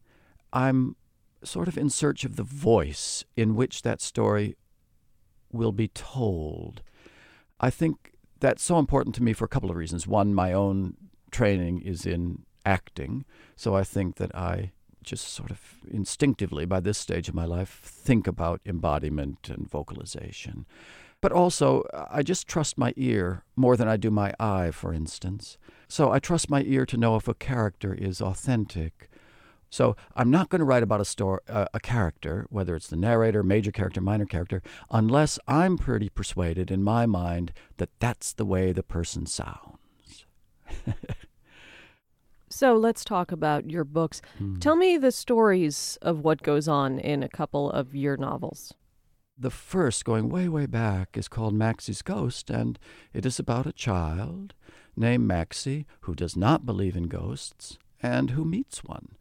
I'm 0.53 0.95
sort 1.43 1.67
of 1.67 1.77
in 1.77 1.89
search 1.89 2.23
of 2.23 2.35
the 2.35 2.43
voice 2.43 3.23
in 3.35 3.55
which 3.55 3.83
that 3.83 4.01
story 4.01 4.55
will 5.51 5.71
be 5.71 5.87
told. 5.89 6.81
I 7.59 7.69
think 7.69 8.13
that's 8.39 8.63
so 8.63 8.79
important 8.79 9.15
to 9.15 9.23
me 9.23 9.33
for 9.33 9.45
a 9.45 9.49
couple 9.49 9.69
of 9.69 9.75
reasons. 9.75 10.07
One, 10.07 10.33
my 10.33 10.51
own 10.53 10.95
training 11.35 11.81
is 11.81 12.05
in 12.05 12.43
acting, 12.65 13.25
so 13.57 13.75
I 13.75 13.83
think 13.83 14.15
that 14.15 14.33
I 14.33 14.71
just 15.03 15.27
sort 15.27 15.51
of 15.51 15.59
instinctively, 15.91 16.65
by 16.65 16.79
this 16.79 16.97
stage 16.97 17.27
of 17.27 17.35
my 17.35 17.43
life, 17.45 17.81
think 17.83 18.25
about 18.25 18.61
embodiment 18.65 19.49
and 19.49 19.69
vocalization. 19.69 20.65
But 21.19 21.33
also, 21.33 21.83
I 22.09 22.23
just 22.23 22.47
trust 22.47 22.77
my 22.77 22.93
ear 22.95 23.43
more 23.55 23.75
than 23.75 23.87
I 23.89 23.97
do 23.97 24.09
my 24.09 24.33
eye, 24.39 24.71
for 24.71 24.93
instance. 24.93 25.57
So 25.89 26.09
I 26.09 26.19
trust 26.19 26.49
my 26.49 26.61
ear 26.61 26.85
to 26.85 26.97
know 26.97 27.17
if 27.17 27.27
a 27.27 27.33
character 27.33 27.93
is 27.93 28.21
authentic. 28.21 29.09
So 29.69 29.97
I'm 30.15 30.31
not 30.31 30.47
going 30.47 30.59
to 30.59 30.65
write 30.65 30.83
about 30.83 31.01
a 31.01 31.05
story, 31.05 31.41
uh, 31.49 31.65
a 31.73 31.81
character, 31.81 32.45
whether 32.49 32.77
it's 32.77 32.87
the 32.87 32.95
narrator, 32.95 33.43
major 33.43 33.71
character, 33.71 33.99
minor 33.99 34.25
character, 34.25 34.61
unless 34.89 35.37
I'm 35.47 35.77
pretty 35.77 36.07
persuaded 36.07 36.71
in 36.71 36.81
my 36.81 37.05
mind 37.05 37.51
that 37.77 37.89
that's 37.99 38.31
the 38.31 38.45
way 38.45 38.71
the 38.71 38.83
person 38.83 39.25
sounds. 39.25 39.75
So 42.55 42.73
let's 42.77 43.03
talk 43.03 43.33
about 43.33 43.69
your 43.69 43.83
books. 43.83 44.21
Hmm. 44.37 44.59
Tell 44.59 44.77
me 44.77 44.97
the 44.97 45.11
stories 45.11 45.97
of 46.01 46.21
what 46.21 46.41
goes 46.41 46.69
on 46.69 46.99
in 46.99 47.21
a 47.21 47.27
couple 47.27 47.69
of 47.69 47.93
your 47.93 48.15
novels. 48.15 48.73
The 49.37 49.49
first, 49.49 50.05
going 50.05 50.29
way, 50.29 50.47
way 50.47 50.65
back, 50.65 51.17
is 51.17 51.27
called 51.27 51.53
Maxie's 51.53 52.01
Ghost, 52.01 52.49
and 52.49 52.79
it 53.13 53.25
is 53.25 53.39
about 53.39 53.65
a 53.65 53.73
child 53.73 54.53
named 54.95 55.27
Maxie 55.27 55.85
who 56.01 56.15
does 56.15 56.37
not 56.37 56.65
believe 56.65 56.95
in 56.95 57.09
ghosts 57.09 57.77
and 58.01 58.29
who 58.29 58.45
meets 58.45 58.85
one. 58.85 59.17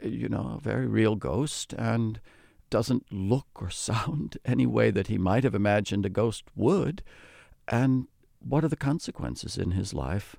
You 0.00 0.30
know, 0.30 0.54
a 0.56 0.60
very 0.62 0.86
real 0.86 1.14
ghost, 1.14 1.74
and 1.74 2.22
doesn't 2.70 3.12
look 3.12 3.48
or 3.56 3.68
sound 3.88 4.38
any 4.46 4.64
way 4.64 4.90
that 4.90 5.08
he 5.08 5.18
might 5.18 5.44
have 5.44 5.54
imagined 5.54 6.06
a 6.06 6.08
ghost 6.08 6.44
would. 6.56 7.02
And 7.68 8.06
what 8.40 8.64
are 8.64 8.68
the 8.68 8.76
consequences 8.76 9.58
in 9.58 9.72
his 9.72 9.92
life 9.92 10.36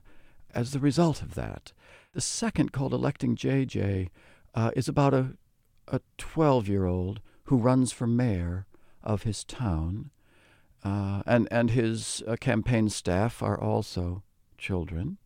as 0.54 0.72
the 0.72 0.80
result 0.80 1.22
of 1.22 1.36
that? 1.36 1.72
The 2.14 2.22
second, 2.22 2.72
called 2.72 2.94
Electing 2.94 3.36
JJ, 3.36 4.10
uh, 4.54 4.72
is 4.76 4.88
about 4.88 5.14
a 5.14 5.38
a 5.88 6.02
12 6.18 6.68
year 6.68 6.86
old 6.86 7.20
who 7.46 7.58
runs 7.58 7.92
for 7.92 8.08
mayor 8.08 8.66
of 9.04 9.24
his 9.24 9.44
town, 9.44 10.12
uh, 10.84 11.24
and 11.26 11.48
and 11.52 11.72
his 11.72 12.24
uh, 12.28 12.36
campaign 12.38 12.90
staff 12.90 13.44
are 13.44 13.60
also 13.60 14.24
children, 14.58 15.18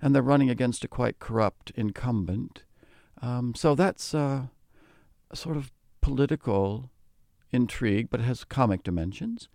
and 0.00 0.14
they're 0.14 0.22
running 0.22 0.50
against 0.50 0.84
a 0.84 0.88
quite 0.88 1.18
corrupt 1.18 1.72
incumbent. 1.74 2.64
Um, 3.22 3.54
so 3.54 3.74
that's 3.74 4.14
uh, 4.14 4.46
a 5.30 5.36
sort 5.36 5.56
of 5.56 5.72
political 6.00 6.90
intrigue, 7.50 8.08
but 8.10 8.20
it 8.20 8.24
has 8.24 8.44
comic 8.44 8.82
dimensions. 8.82 9.48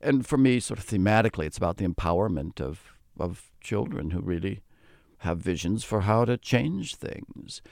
And 0.00 0.26
for 0.26 0.38
me, 0.38 0.60
sort 0.60 0.78
of 0.78 0.86
thematically, 0.86 1.44
it's 1.44 1.58
about 1.58 1.76
the 1.76 1.86
empowerment 1.86 2.58
of 2.58 2.94
of 3.20 3.50
children 3.60 4.10
who 4.10 4.20
really 4.20 4.62
have 5.18 5.38
visions 5.38 5.84
for 5.84 6.02
how 6.02 6.24
to 6.24 6.36
change 6.36 6.96
things. 6.96 7.62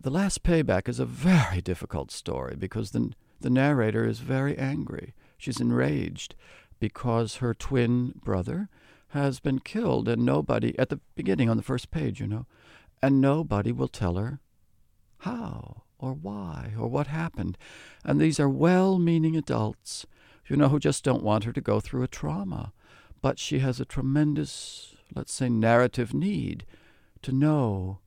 The 0.00 0.10
Last 0.10 0.42
Payback 0.42 0.88
is 0.88 0.98
a 0.98 1.06
very 1.06 1.60
difficult 1.60 2.10
story 2.10 2.56
because 2.56 2.90
the, 2.90 3.12
the 3.40 3.50
narrator 3.50 4.06
is 4.06 4.18
very 4.18 4.58
angry. 4.58 5.14
She's 5.38 5.60
enraged 5.60 6.34
because 6.78 7.36
her 7.36 7.54
twin 7.54 8.20
brother 8.24 8.68
has 9.08 9.40
been 9.40 9.60
killed, 9.60 10.08
and 10.08 10.24
nobody, 10.24 10.78
at 10.78 10.88
the 10.88 11.00
beginning 11.14 11.48
on 11.48 11.56
the 11.56 11.62
first 11.62 11.90
page, 11.90 12.20
you 12.20 12.26
know, 12.26 12.46
and 13.00 13.20
nobody 13.20 13.72
will 13.72 13.88
tell 13.88 14.16
her 14.16 14.40
how 15.18 15.84
or 15.98 16.12
why 16.12 16.72
or 16.78 16.88
what 16.88 17.06
happened. 17.06 17.56
And 18.04 18.20
these 18.20 18.40
are 18.40 18.48
well 18.48 18.98
meaning 18.98 19.36
adults, 19.36 20.06
you 20.48 20.56
know, 20.56 20.68
who 20.68 20.78
just 20.78 21.04
don't 21.04 21.22
want 21.22 21.44
her 21.44 21.52
to 21.52 21.60
go 21.60 21.80
through 21.80 22.02
a 22.02 22.08
trauma. 22.08 22.72
But 23.22 23.38
she 23.38 23.60
has 23.60 23.80
a 23.80 23.84
tremendous, 23.84 24.95
let's 25.14 25.32
say, 25.32 25.48
narrative 25.48 26.12
need 26.12 26.64
to 27.22 27.32
know. 27.32 27.98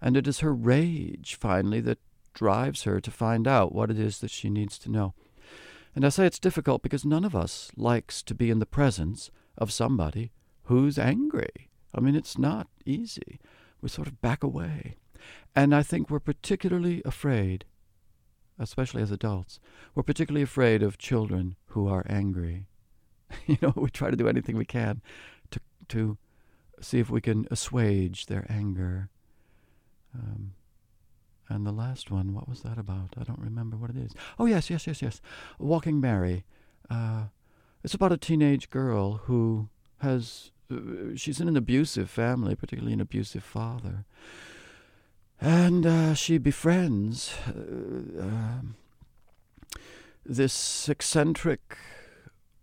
And 0.00 0.16
it 0.16 0.26
is 0.26 0.40
her 0.40 0.54
rage, 0.54 1.36
finally, 1.38 1.80
that 1.80 1.98
drives 2.32 2.84
her 2.84 3.00
to 3.00 3.10
find 3.10 3.46
out 3.46 3.74
what 3.74 3.90
it 3.90 3.98
is 3.98 4.18
that 4.20 4.30
she 4.30 4.48
needs 4.48 4.78
to 4.78 4.90
know. 4.90 5.14
And 5.94 6.04
I 6.04 6.08
say 6.08 6.26
it's 6.26 6.38
difficult 6.38 6.82
because 6.82 7.04
none 7.04 7.24
of 7.24 7.34
us 7.34 7.70
likes 7.76 8.22
to 8.22 8.34
be 8.34 8.50
in 8.50 8.60
the 8.60 8.66
presence 8.66 9.30
of 9.58 9.72
somebody 9.72 10.32
who's 10.64 10.98
angry. 10.98 11.68
I 11.94 12.00
mean, 12.00 12.14
it's 12.14 12.38
not 12.38 12.68
easy. 12.86 13.40
We 13.80 13.88
sort 13.88 14.06
of 14.08 14.20
back 14.20 14.44
away. 14.44 14.96
And 15.54 15.74
I 15.74 15.82
think 15.82 16.08
we're 16.08 16.20
particularly 16.20 17.02
afraid, 17.04 17.64
especially 18.58 19.02
as 19.02 19.10
adults, 19.10 19.58
we're 19.94 20.04
particularly 20.04 20.42
afraid 20.42 20.82
of 20.82 20.96
children 20.96 21.56
who 21.66 21.88
are 21.88 22.06
angry. 22.08 22.66
you 23.46 23.58
know, 23.60 23.72
we 23.74 23.90
try 23.90 24.10
to 24.10 24.16
do 24.16 24.28
anything 24.28 24.56
we 24.56 24.64
can 24.64 25.02
to, 25.90 26.18
see 26.80 26.98
if 26.98 27.10
we 27.10 27.20
can 27.20 27.46
assuage 27.50 28.26
their 28.26 28.46
anger. 28.48 29.08
Um, 30.14 30.52
and 31.48 31.66
the 31.66 31.72
last 31.72 32.10
one, 32.10 32.32
what 32.32 32.48
was 32.48 32.62
that 32.62 32.78
about? 32.78 33.14
I 33.18 33.24
don't 33.24 33.38
remember 33.38 33.76
what 33.76 33.90
it 33.90 33.96
is. 33.96 34.12
Oh, 34.38 34.46
yes, 34.46 34.70
yes, 34.70 34.86
yes, 34.86 35.02
yes. 35.02 35.20
Walking 35.58 36.00
Mary. 36.00 36.44
Uh, 36.88 37.24
it's 37.82 37.94
about 37.94 38.12
a 38.12 38.16
teenage 38.16 38.70
girl 38.70 39.22
who 39.24 39.68
has, 39.98 40.52
uh, 40.72 41.16
she's 41.16 41.40
in 41.40 41.48
an 41.48 41.56
abusive 41.56 42.08
family, 42.08 42.54
particularly 42.54 42.92
an 42.92 43.00
abusive 43.00 43.44
father. 43.44 44.04
And 45.40 45.86
uh, 45.86 46.14
she 46.14 46.38
befriends 46.38 47.34
uh, 47.48 48.22
um, 48.22 48.76
this 50.24 50.88
eccentric 50.88 51.76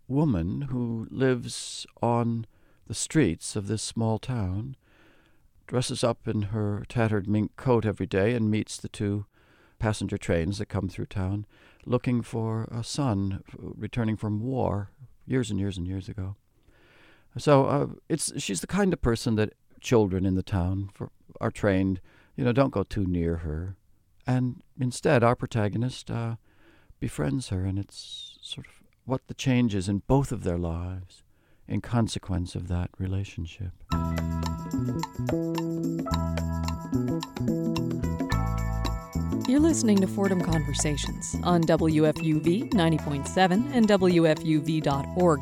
woman 0.08 0.62
who 0.70 1.08
lives 1.10 1.86
on 2.02 2.46
the 2.88 2.94
streets 2.94 3.56
of 3.56 3.68
this 3.68 3.84
small 3.84 4.18
town, 4.18 4.76
dresses 5.68 6.04
up 6.04 6.28
in 6.28 6.44
her 6.44 6.86
tattered 6.88 7.28
mink 7.28 7.56
coat 7.58 7.86
every 7.86 8.06
day, 8.06 8.34
and 8.34 8.50
meets 8.50 8.78
the 8.78 8.88
two 8.88 9.26
passenger 9.80 10.18
trains 10.18 10.58
that 10.58 10.68
come 10.68 10.88
through 10.88 11.06
town, 11.06 11.46
looking 11.86 12.22
for 12.22 12.68
a 12.72 12.84
son 12.84 13.44
returning 13.58 14.16
from 14.16 14.42
war 14.42 14.92
years 15.26 15.52
and 15.52 15.60
years 15.60 15.78
and 15.78 15.86
years 15.86 16.08
ago. 16.08 16.36
So 17.38 17.66
uh, 17.66 17.88
it's 18.10 18.32
she's 18.42 18.62
the 18.62 18.68
kind 18.68 18.94
of 18.94 19.02
person 19.02 19.36
that 19.36 19.54
children 19.82 20.26
in 20.26 20.36
the 20.36 20.44
town 20.44 20.90
for, 20.94 21.12
are 21.40 21.52
trained. 21.52 22.00
You 22.36 22.46
know, 22.46 22.54
don't 22.54 22.74
go 22.74 22.84
too 22.84 23.06
near 23.06 23.38
her, 23.38 23.76
and 24.26 24.62
instead, 24.80 25.24
our 25.24 25.36
protagonist 25.36 26.10
uh, 26.10 26.36
befriends 27.00 27.50
her, 27.50 27.66
and 27.66 27.78
it's 27.78 28.38
sort 28.42 28.68
of 28.68 28.74
what 29.06 29.28
the 29.28 29.34
change 29.34 29.76
is 29.76 29.90
in 29.90 30.04
both 30.08 30.32
of 30.32 30.44
their 30.44 30.58
lives 30.58 31.24
in 31.68 31.82
consequence 31.82 32.56
of 32.56 32.68
that 32.68 32.90
relationship. 32.98 33.72
You're 39.48 39.60
listening 39.62 39.98
to 40.02 40.08
Fordham 40.08 40.42
Conversations 40.42 41.36
on 41.44 41.64
WFUV 41.64 42.70
90.7 42.72 43.74
and 43.74 43.88
WFUV.org. 43.88 45.40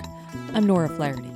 I'm 0.54 0.68
Nora 0.68 0.90
Flaherty. 0.90 1.32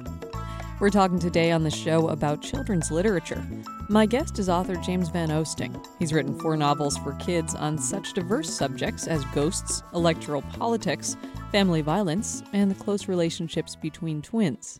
We're 0.79 0.89
talking 0.89 1.19
today 1.19 1.51
on 1.51 1.63
the 1.63 1.71
show 1.71 2.07
about 2.07 2.41
children's 2.41 2.89
literature. 2.89 3.45
My 3.89 4.05
guest 4.05 4.39
is 4.39 4.47
author 4.47 4.75
James 4.75 5.09
Van 5.09 5.29
Oosting. 5.29 5.85
He's 5.99 6.13
written 6.13 6.39
four 6.39 6.55
novels 6.55 6.97
for 6.99 7.13
kids 7.15 7.53
on 7.53 7.77
such 7.77 8.13
diverse 8.13 8.49
subjects 8.49 9.07
as 9.07 9.25
ghosts, 9.33 9.83
electoral 9.93 10.41
politics, 10.43 11.17
family 11.51 11.81
violence, 11.81 12.43
and 12.53 12.69
the 12.69 12.75
close 12.75 13.07
relationships 13.07 13.75
between 13.75 14.21
twins. 14.21 14.79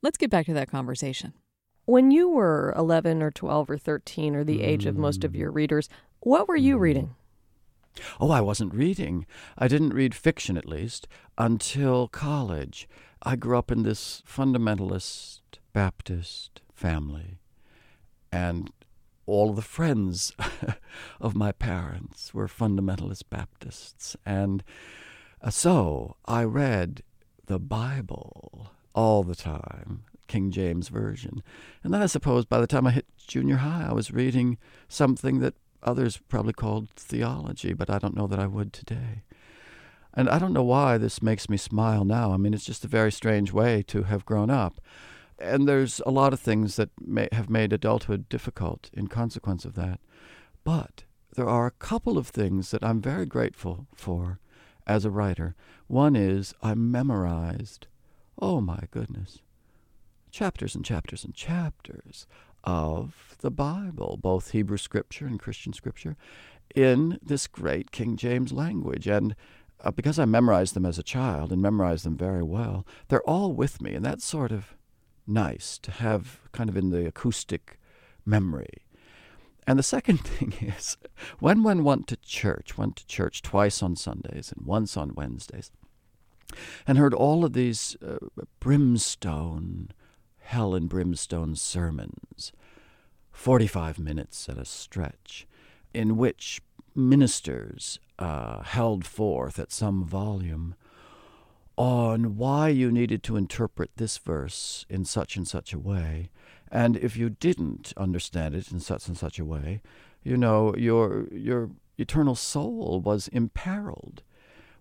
Let's 0.00 0.16
get 0.16 0.30
back 0.30 0.46
to 0.46 0.54
that 0.54 0.70
conversation. 0.70 1.32
When 1.86 2.10
you 2.10 2.28
were 2.28 2.72
11 2.76 3.22
or 3.22 3.30
12 3.30 3.70
or 3.70 3.78
13 3.78 4.36
or 4.36 4.44
the 4.44 4.62
age 4.62 4.86
of 4.86 4.96
most 4.96 5.24
of 5.24 5.32
mm. 5.32 5.38
your 5.38 5.50
readers, 5.50 5.88
what 6.20 6.46
were 6.46 6.56
you 6.56 6.76
mm. 6.76 6.80
reading? 6.80 7.14
Oh, 8.20 8.30
I 8.30 8.40
wasn't 8.40 8.74
reading. 8.74 9.26
I 9.56 9.66
didn't 9.66 9.94
read 9.94 10.14
fiction, 10.14 10.56
at 10.56 10.68
least, 10.68 11.08
until 11.36 12.06
college. 12.06 12.88
I 13.22 13.34
grew 13.34 13.58
up 13.58 13.72
in 13.72 13.82
this 13.82 14.22
fundamentalist 14.26 15.40
Baptist 15.72 16.60
family, 16.72 17.38
and 18.30 18.70
all 19.26 19.52
the 19.52 19.62
friends 19.62 20.32
of 21.20 21.34
my 21.34 21.50
parents 21.52 22.32
were 22.32 22.46
fundamentalist 22.46 23.24
Baptists. 23.30 24.16
And 24.24 24.62
Uh, 25.40 25.50
so 25.50 26.16
I 26.26 26.44
read 26.44 27.02
the 27.46 27.58
Bible 27.58 28.70
all 28.94 29.22
the 29.22 29.34
time, 29.34 30.04
King 30.26 30.50
James 30.50 30.88
Version. 30.88 31.42
And 31.82 31.94
then 31.94 32.02
I 32.02 32.06
suppose 32.06 32.44
by 32.44 32.60
the 32.60 32.66
time 32.66 32.86
I 32.86 32.92
hit 32.92 33.06
junior 33.26 33.56
high, 33.56 33.86
I 33.88 33.92
was 33.92 34.10
reading 34.10 34.58
something 34.88 35.38
that 35.40 35.54
others 35.82 36.18
probably 36.28 36.52
called 36.52 36.90
theology, 36.90 37.72
but 37.72 37.90
I 37.90 37.98
don't 37.98 38.16
know 38.16 38.26
that 38.26 38.40
I 38.40 38.46
would 38.46 38.72
today. 38.72 39.22
And 40.14 40.28
I 40.28 40.38
don't 40.38 40.52
know 40.52 40.64
why 40.64 40.98
this 40.98 41.22
makes 41.22 41.48
me 41.48 41.56
smile 41.56 42.04
now. 42.04 42.32
I 42.32 42.36
mean, 42.36 42.52
it's 42.52 42.64
just 42.64 42.84
a 42.84 42.88
very 42.88 43.12
strange 43.12 43.52
way 43.52 43.82
to 43.84 44.04
have 44.04 44.26
grown 44.26 44.50
up. 44.50 44.80
And 45.38 45.68
there's 45.68 46.00
a 46.04 46.10
lot 46.10 46.32
of 46.32 46.40
things 46.40 46.74
that 46.76 46.90
may 47.00 47.28
have 47.30 47.48
made 47.48 47.72
adulthood 47.72 48.28
difficult 48.28 48.90
in 48.92 49.06
consequence 49.06 49.64
of 49.64 49.74
that. 49.74 50.00
But 50.64 51.04
there 51.36 51.48
are 51.48 51.66
a 51.66 51.70
couple 51.70 52.18
of 52.18 52.26
things 52.26 52.72
that 52.72 52.82
I'm 52.82 53.00
very 53.00 53.26
grateful 53.26 53.86
for 53.94 54.40
as 54.88 55.04
a 55.04 55.10
writer. 55.10 55.54
One 55.86 56.16
is 56.16 56.54
I 56.62 56.74
memorized, 56.74 57.86
oh 58.40 58.60
my 58.60 58.84
goodness, 58.90 59.38
chapters 60.30 60.74
and 60.74 60.84
chapters 60.84 61.24
and 61.24 61.34
chapters 61.34 62.26
of 62.64 63.36
the 63.40 63.50
Bible, 63.50 64.18
both 64.20 64.50
Hebrew 64.50 64.78
scripture 64.78 65.26
and 65.26 65.38
Christian 65.38 65.72
scripture, 65.72 66.16
in 66.74 67.18
this 67.22 67.46
great 67.46 67.92
King 67.92 68.16
James 68.16 68.52
language. 68.52 69.06
And 69.06 69.34
uh, 69.82 69.90
because 69.90 70.18
I 70.18 70.24
memorized 70.24 70.74
them 70.74 70.84
as 70.84 70.98
a 70.98 71.04
child 71.04 71.52
and 71.52 71.62
memorized 71.62 72.04
them 72.04 72.16
very 72.16 72.42
well, 72.42 72.86
they're 73.08 73.22
all 73.22 73.52
with 73.52 73.80
me, 73.80 73.94
and 73.94 74.04
that's 74.04 74.24
sort 74.24 74.50
of 74.52 74.74
nice 75.26 75.78
to 75.78 75.90
have 75.90 76.40
kind 76.52 76.68
of 76.68 76.76
in 76.76 76.90
the 76.90 77.06
acoustic 77.06 77.78
memory. 78.26 78.82
And 79.68 79.78
the 79.78 79.82
second 79.82 80.16
thing 80.24 80.54
is, 80.62 80.96
when 81.40 81.62
one 81.62 81.84
went 81.84 82.06
to 82.08 82.16
church, 82.16 82.78
went 82.78 82.96
to 82.96 83.06
church 83.06 83.42
twice 83.42 83.82
on 83.82 83.96
Sundays 83.96 84.50
and 84.50 84.66
once 84.66 84.96
on 84.96 85.14
Wednesdays, 85.14 85.70
and 86.86 86.96
heard 86.96 87.12
all 87.12 87.44
of 87.44 87.52
these 87.52 87.94
uh, 88.02 88.16
brimstone, 88.60 89.90
hell 90.38 90.74
and 90.74 90.88
brimstone 90.88 91.54
sermons, 91.54 92.50
45 93.30 93.98
minutes 93.98 94.48
at 94.48 94.56
a 94.56 94.64
stretch, 94.64 95.46
in 95.92 96.16
which 96.16 96.62
ministers 96.94 98.00
uh, 98.18 98.62
held 98.62 99.04
forth 99.04 99.58
at 99.58 99.70
some 99.70 100.02
volume 100.02 100.76
on 101.76 102.38
why 102.38 102.68
you 102.68 102.90
needed 102.90 103.22
to 103.22 103.36
interpret 103.36 103.90
this 103.96 104.16
verse 104.16 104.86
in 104.88 105.04
such 105.04 105.36
and 105.36 105.46
such 105.46 105.74
a 105.74 105.78
way. 105.78 106.30
And 106.70 106.96
if 106.96 107.16
you 107.16 107.30
didn't 107.30 107.92
understand 107.96 108.54
it 108.54 108.70
in 108.70 108.80
such 108.80 109.08
and 109.08 109.16
such 109.16 109.38
a 109.38 109.44
way, 109.44 109.80
you 110.22 110.36
know, 110.36 110.74
your, 110.76 111.28
your 111.32 111.70
eternal 111.96 112.34
soul 112.34 113.00
was 113.00 113.28
imperiled. 113.28 114.22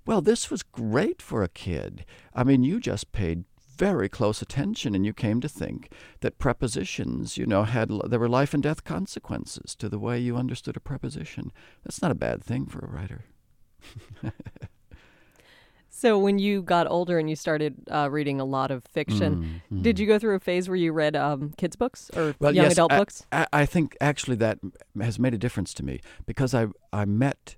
Well, 0.05 0.21
this 0.21 0.49
was 0.49 0.63
great 0.63 1.21
for 1.21 1.43
a 1.43 1.49
kid. 1.49 2.05
I 2.33 2.43
mean, 2.43 2.63
you 2.63 2.79
just 2.79 3.11
paid 3.11 3.43
very 3.77 4.09
close 4.09 4.41
attention 4.41 4.95
and 4.95 5.05
you 5.05 5.13
came 5.13 5.39
to 5.41 5.49
think 5.49 5.91
that 6.21 6.39
prepositions, 6.39 7.37
you 7.37 7.45
know, 7.45 7.63
had 7.63 7.91
there 8.09 8.19
were 8.19 8.29
life 8.29 8.53
and 8.53 8.63
death 8.63 8.83
consequences 8.83 9.75
to 9.75 9.87
the 9.87 9.99
way 9.99 10.17
you 10.17 10.35
understood 10.35 10.75
a 10.75 10.79
preposition. 10.79 11.51
That's 11.83 12.01
not 12.01 12.11
a 12.11 12.15
bad 12.15 12.43
thing 12.43 12.65
for 12.65 12.79
a 12.79 12.89
writer. 12.89 13.25
so 15.97 16.19
when 16.19 16.37
you 16.37 16.61
got 16.61 16.85
older 16.85 17.17
and 17.17 17.27
you 17.27 17.35
started 17.35 17.75
uh, 17.89 18.07
reading 18.11 18.39
a 18.39 18.45
lot 18.45 18.69
of 18.69 18.83
fiction, 18.85 19.61
mm, 19.71 19.81
did 19.81 19.97
you 19.97 20.05
go 20.05 20.19
through 20.19 20.35
a 20.35 20.39
phase 20.39 20.69
where 20.69 20.75
you 20.75 20.91
read 20.91 21.15
um, 21.15 21.53
kids 21.57 21.75
books 21.75 22.11
or 22.15 22.35
well, 22.39 22.53
young 22.53 22.65
yes, 22.65 22.73
adult 22.73 22.91
I, 22.91 22.97
books? 22.99 23.25
I, 23.31 23.47
I 23.51 23.65
think 23.65 23.97
actually 23.99 24.35
that 24.37 24.59
has 25.01 25.17
made 25.17 25.33
a 25.33 25.39
difference 25.39 25.73
to 25.73 25.83
me 25.83 26.01
because 26.27 26.53
I 26.53 26.67
I 26.93 27.05
met 27.05 27.55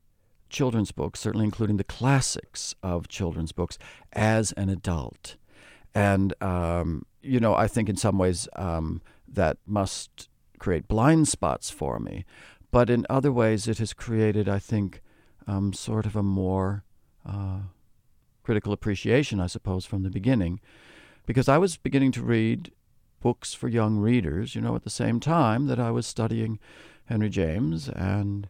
children's 0.49 0.93
books, 0.93 1.19
certainly 1.19 1.43
including 1.43 1.75
the 1.75 1.83
classics 1.83 2.75
of 2.81 3.09
children's 3.09 3.51
books, 3.51 3.77
as 4.13 4.53
an 4.53 4.69
adult. 4.69 5.35
And, 5.93 6.33
um, 6.41 7.05
you 7.21 7.41
know, 7.41 7.55
I 7.55 7.67
think 7.67 7.89
in 7.89 7.97
some 7.97 8.17
ways 8.17 8.47
um, 8.55 9.01
that 9.27 9.57
must 9.65 10.29
create 10.59 10.87
blind 10.87 11.27
spots 11.27 11.69
for 11.69 11.99
me. 11.99 12.23
But 12.71 12.89
in 12.89 13.05
other 13.09 13.33
ways, 13.33 13.67
it 13.67 13.79
has 13.79 13.93
created, 13.93 14.47
I 14.47 14.59
think, 14.59 15.01
um, 15.45 15.73
sort 15.73 16.05
of 16.05 16.15
a 16.15 16.23
more 16.23 16.85
uh, 17.25 17.61
critical 18.49 18.73
appreciation, 18.73 19.39
I 19.39 19.45
suppose, 19.45 19.85
from 19.85 20.01
the 20.01 20.09
beginning. 20.09 20.59
Because 21.27 21.47
I 21.47 21.59
was 21.59 21.77
beginning 21.77 22.11
to 22.13 22.23
read 22.23 22.71
books 23.21 23.53
for 23.53 23.67
young 23.67 23.99
readers, 23.99 24.55
you 24.55 24.61
know, 24.61 24.73
at 24.73 24.83
the 24.83 24.89
same 24.89 25.19
time 25.19 25.67
that 25.67 25.79
I 25.79 25.91
was 25.91 26.07
studying 26.07 26.57
Henry 27.05 27.29
James 27.29 27.89
and 27.89 28.49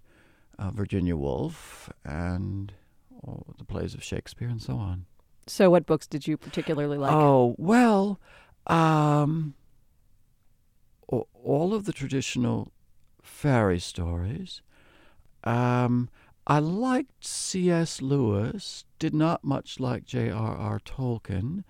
uh, 0.58 0.72
Virginia 0.72 1.18
Woolf 1.18 1.90
and 2.06 2.72
oh, 3.28 3.44
the 3.58 3.66
plays 3.66 3.94
of 3.94 4.02
Shakespeare 4.02 4.48
and 4.48 4.62
so 4.62 4.78
on. 4.78 5.06
So, 5.48 5.70
what 5.70 5.86
books 5.86 6.08
did 6.08 6.26
you 6.26 6.38
particularly 6.38 6.98
like? 6.98 7.12
Oh, 7.12 7.56
well, 7.58 8.22
um, 8.68 9.54
all 11.10 11.74
of 11.74 11.84
the 11.84 11.92
traditional 11.92 12.72
fairy 13.22 13.80
stories. 13.80 14.62
Um, 15.44 16.08
I 16.50 16.58
liked 16.58 17.24
C.S. 17.24 18.02
Lewis, 18.02 18.84
did 18.98 19.14
not 19.14 19.44
much 19.44 19.80
like 19.80 20.04
J.R.R. 20.04 20.80
Tolkien. 20.80 21.64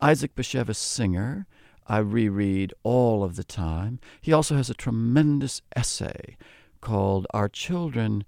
Isaac 0.00 0.34
Bashevis 0.34 0.76
Singer, 0.76 1.46
I 1.86 1.98
reread 1.98 2.72
all 2.82 3.22
of 3.22 3.36
the 3.36 3.44
time. 3.44 4.00
He 4.22 4.32
also 4.32 4.56
has 4.56 4.70
a 4.70 4.74
tremendous 4.74 5.60
essay 5.76 6.38
called 6.80 7.26
Our 7.34 7.50
Children, 7.50 8.24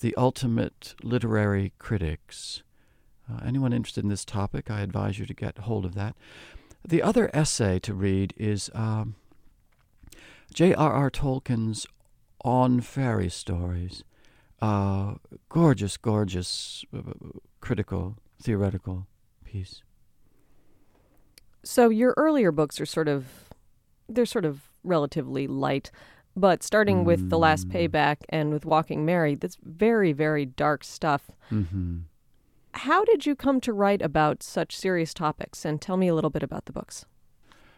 the 0.00 0.14
Ultimate 0.14 0.94
Literary 1.02 1.72
Critics. 1.80 2.62
Uh, 3.28 3.40
anyone 3.44 3.72
interested 3.72 4.04
in 4.04 4.10
this 4.10 4.24
topic, 4.24 4.70
I 4.70 4.82
advise 4.82 5.18
you 5.18 5.26
to 5.26 5.34
get 5.34 5.58
hold 5.58 5.84
of 5.84 5.96
that. 5.96 6.14
The 6.86 7.02
other 7.02 7.28
essay 7.34 7.80
to 7.80 7.92
read 7.92 8.34
is 8.36 8.70
um, 8.72 9.16
J.R.R. 10.52 11.10
Tolkien's 11.10 11.88
On 12.44 12.80
Fairy 12.80 13.28
Stories. 13.28 14.04
Uh, 14.60 15.14
gorgeous, 15.48 15.96
gorgeous, 15.96 16.84
uh, 16.96 17.00
critical, 17.60 18.16
theoretical 18.40 19.06
piece. 19.44 19.82
So 21.62 21.88
your 21.88 22.14
earlier 22.16 22.52
books 22.52 22.80
are 22.80 22.86
sort 22.86 23.08
of, 23.08 23.26
they're 24.08 24.26
sort 24.26 24.44
of 24.44 24.70
relatively 24.82 25.46
light. 25.46 25.90
But 26.36 26.62
starting 26.62 27.02
mm. 27.02 27.04
with 27.04 27.30
The 27.30 27.38
Last 27.38 27.68
mm. 27.68 27.88
Payback 27.88 28.16
and 28.28 28.52
with 28.52 28.64
Walking 28.64 29.04
Mary, 29.04 29.34
that's 29.34 29.56
very, 29.62 30.12
very 30.12 30.44
dark 30.44 30.82
stuff. 30.82 31.30
Mm-hmm. 31.50 31.98
How 32.72 33.04
did 33.04 33.24
you 33.24 33.36
come 33.36 33.60
to 33.60 33.72
write 33.72 34.02
about 34.02 34.42
such 34.42 34.76
serious 34.76 35.14
topics? 35.14 35.64
And 35.64 35.80
tell 35.80 35.96
me 35.96 36.08
a 36.08 36.14
little 36.14 36.30
bit 36.30 36.42
about 36.42 36.64
the 36.64 36.72
books. 36.72 37.06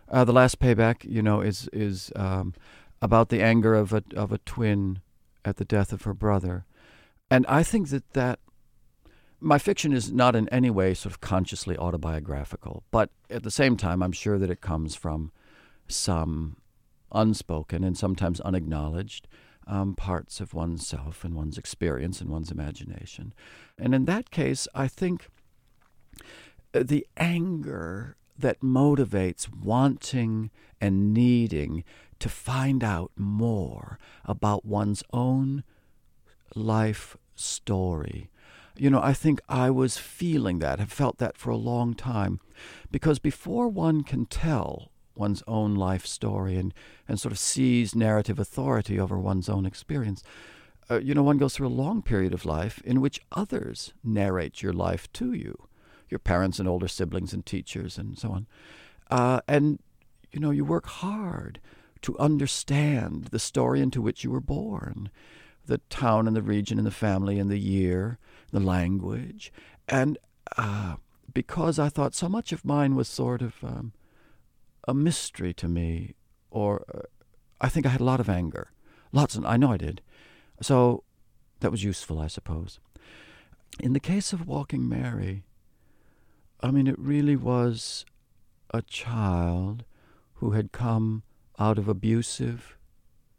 Uh, 0.09 0.25
the 0.25 0.33
Last 0.33 0.59
Payback, 0.59 1.05
you 1.05 1.21
know, 1.21 1.41
is 1.43 1.69
is 1.73 2.13
um, 2.17 2.55
about 3.03 3.29
the 3.29 3.43
anger 3.43 3.75
of 3.75 3.93
a 3.93 4.03
of 4.15 4.33
a 4.33 4.39
twin 4.39 5.01
at 5.47 5.57
the 5.57 5.65
death 5.65 5.93
of 5.93 6.03
her 6.03 6.13
brother, 6.13 6.67
and 7.31 7.47
I 7.47 7.63
think 7.63 7.89
that 7.89 8.13
that 8.13 8.41
my 9.41 9.59
fiction 9.59 9.93
is 9.93 10.13
not 10.13 10.35
in 10.35 10.49
any 10.49 10.71
way 10.71 10.95
sort 10.95 11.13
of 11.13 11.21
consciously 11.21 11.77
autobiographical, 11.77 12.83
but 12.91 13.11
at 13.31 13.43
the 13.43 13.51
same 13.51 13.77
time, 13.77 14.03
I'm 14.03 14.13
sure 14.13 14.39
that 14.39 14.51
it 14.51 14.61
comes 14.61 14.95
from 14.95 15.31
some 15.89 16.57
unspoken 17.13 17.85
and 17.85 17.97
sometimes 17.97 18.41
unacknowledged 18.41 19.29
um, 19.67 19.95
parts 19.95 20.41
of 20.41 20.55
oneself 20.55 21.25
and 21.25 21.35
one's 21.35 21.59
experience 21.59 22.21
and 22.21 22.31
one's 22.31 22.51
imagination. 22.51 23.35
And 23.79 23.95
in 23.95 24.05
that 24.07 24.31
case, 24.31 24.69
I 24.75 24.89
think 24.89 25.29
uh, 26.75 26.83
the 26.85 27.07
anger 27.17 28.17
that 28.39 28.61
motivates 28.61 29.49
wanting 29.53 30.51
and 30.81 31.13
needing 31.13 31.85
to 32.19 32.29
find 32.29 32.83
out 32.83 33.13
more 33.17 33.99
about 34.25 34.65
one's 34.65 35.03
own 35.13 35.65
life 36.55 37.17
story. 37.35 38.31
You 38.77 38.91
know, 38.91 39.01
I 39.03 39.13
think 39.13 39.41
I 39.49 39.71
was 39.71 39.97
feeling 39.97 40.59
that, 40.59 40.79
have 40.79 40.93
felt 40.93 41.19
that 41.19 41.37
for 41.37 41.51
a 41.51 41.57
long 41.57 41.95
time, 41.95 42.41
because 42.91 43.19
before 43.19 43.69
one 43.69 44.03
can 44.03 44.27
tell 44.27 44.91
one's 45.15 45.43
own 45.47 45.75
life 45.75 46.07
story 46.07 46.57
and, 46.57 46.75
and 47.09 47.19
sort 47.19 47.33
of 47.33 47.39
seize 47.39 47.95
narrative 47.95 48.39
authority 48.39 49.01
over 49.01 49.19
one's 49.19 49.49
own 49.49 49.65
experience. 49.65 50.23
Uh, 50.91 51.01
you 51.01 51.15
know, 51.15 51.23
one 51.23 51.39
goes 51.39 51.57
through 51.57 51.67
a 51.67 51.69
long 51.69 52.03
period 52.03 52.35
of 52.35 52.45
life 52.45 52.81
in 52.85 53.01
which 53.01 53.21
others 53.33 53.95
narrate 54.05 54.63
your 54.63 54.75
life 54.75 55.11
to 55.15 55.33
you, 55.33 55.69
your 56.11 56.19
parents 56.19 56.59
and 56.59 56.69
older 56.69 56.87
siblings 56.87 57.33
and 57.33 57.47
teachers 57.47 57.99
and 57.99 58.19
so 58.19 58.31
on. 58.31 58.47
Uh, 59.11 59.41
and, 59.49 59.81
you 60.31 60.39
know, 60.39 60.51
you 60.51 60.65
work 60.65 60.87
hard 60.87 61.61
to 62.07 62.17
understand 62.21 63.25
the 63.33 63.39
story 63.41 63.81
into 63.81 64.01
which 64.01 64.23
you 64.23 64.31
were 64.31 64.41
born, 64.41 65.11
the 65.67 65.79
town 65.91 66.29
and 66.29 66.37
the 66.37 66.43
region 66.43 66.79
and 66.79 66.87
the 66.87 66.93
family 66.93 67.41
and 67.41 67.51
the 67.51 67.59
year, 67.59 68.17
the 68.53 68.61
language. 68.61 69.53
And 69.89 70.17
uh, 70.57 70.97
because 71.35 71.81
I 71.81 71.89
thought 71.89 72.15
so 72.15 72.29
much 72.29 72.53
of 72.53 72.65
mine 72.65 72.95
was 72.95 73.09
sort 73.09 73.43
of 73.43 73.55
um, 73.65 73.93
a 74.87 74.95
mystery 74.95 75.53
to 75.55 75.67
me, 75.67 76.15
or 76.49 76.85
uh, 76.95 77.01
I 77.61 77.69
think 77.69 77.87
I 77.87 77.89
had 77.89 78.01
a 78.01 78.05
lot 78.05 78.21
of 78.21 78.29
anger. 78.29 78.71
Lots, 79.11 79.35
of, 79.35 79.45
I 79.45 79.57
know 79.57 79.73
I 79.73 79.77
did. 79.77 80.01
So 80.63 81.03
that 81.59 81.73
was 81.73 81.83
useful, 81.83 82.21
I 82.21 82.29
suppose. 82.29 82.79
In 83.81 83.95
the 83.95 84.01
case 84.01 84.33
of 84.33 84.47
Walking 84.47 84.89
Mary, 84.89 85.43
I 86.61 86.71
mean, 86.71 86.87
it 86.87 87.01
really 87.01 87.35
was 87.35 88.07
a 88.73 88.81
child 88.83 89.85
who 90.35 90.53
had 90.53 90.71
come 90.71 91.25
out 91.59 91.79
of 91.79 91.89
abusive 91.89 92.77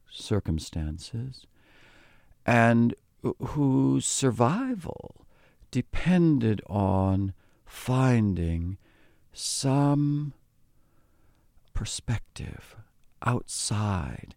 circumstances 0.10 1.46
and 2.46 2.96
whose 3.40 4.06
survival 4.06 5.26
depended 5.72 6.62
on 6.68 7.34
finding 7.66 8.78
some 9.34 10.34
perspective 11.74 12.76
outside 13.26 14.36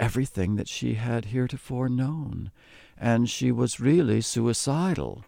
everything 0.00 0.56
that 0.56 0.68
she 0.68 0.94
had 0.94 1.26
heretofore 1.26 1.88
known. 1.88 2.50
And 2.98 3.28
she 3.30 3.52
was 3.52 3.80
really 3.80 4.20
suicidal. 4.20 5.24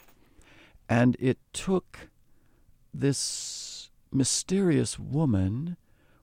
And 0.89 1.17
it 1.19 1.39
took 1.53 2.09
this 2.93 3.91
mysterious 4.13 4.99
woman 4.99 5.77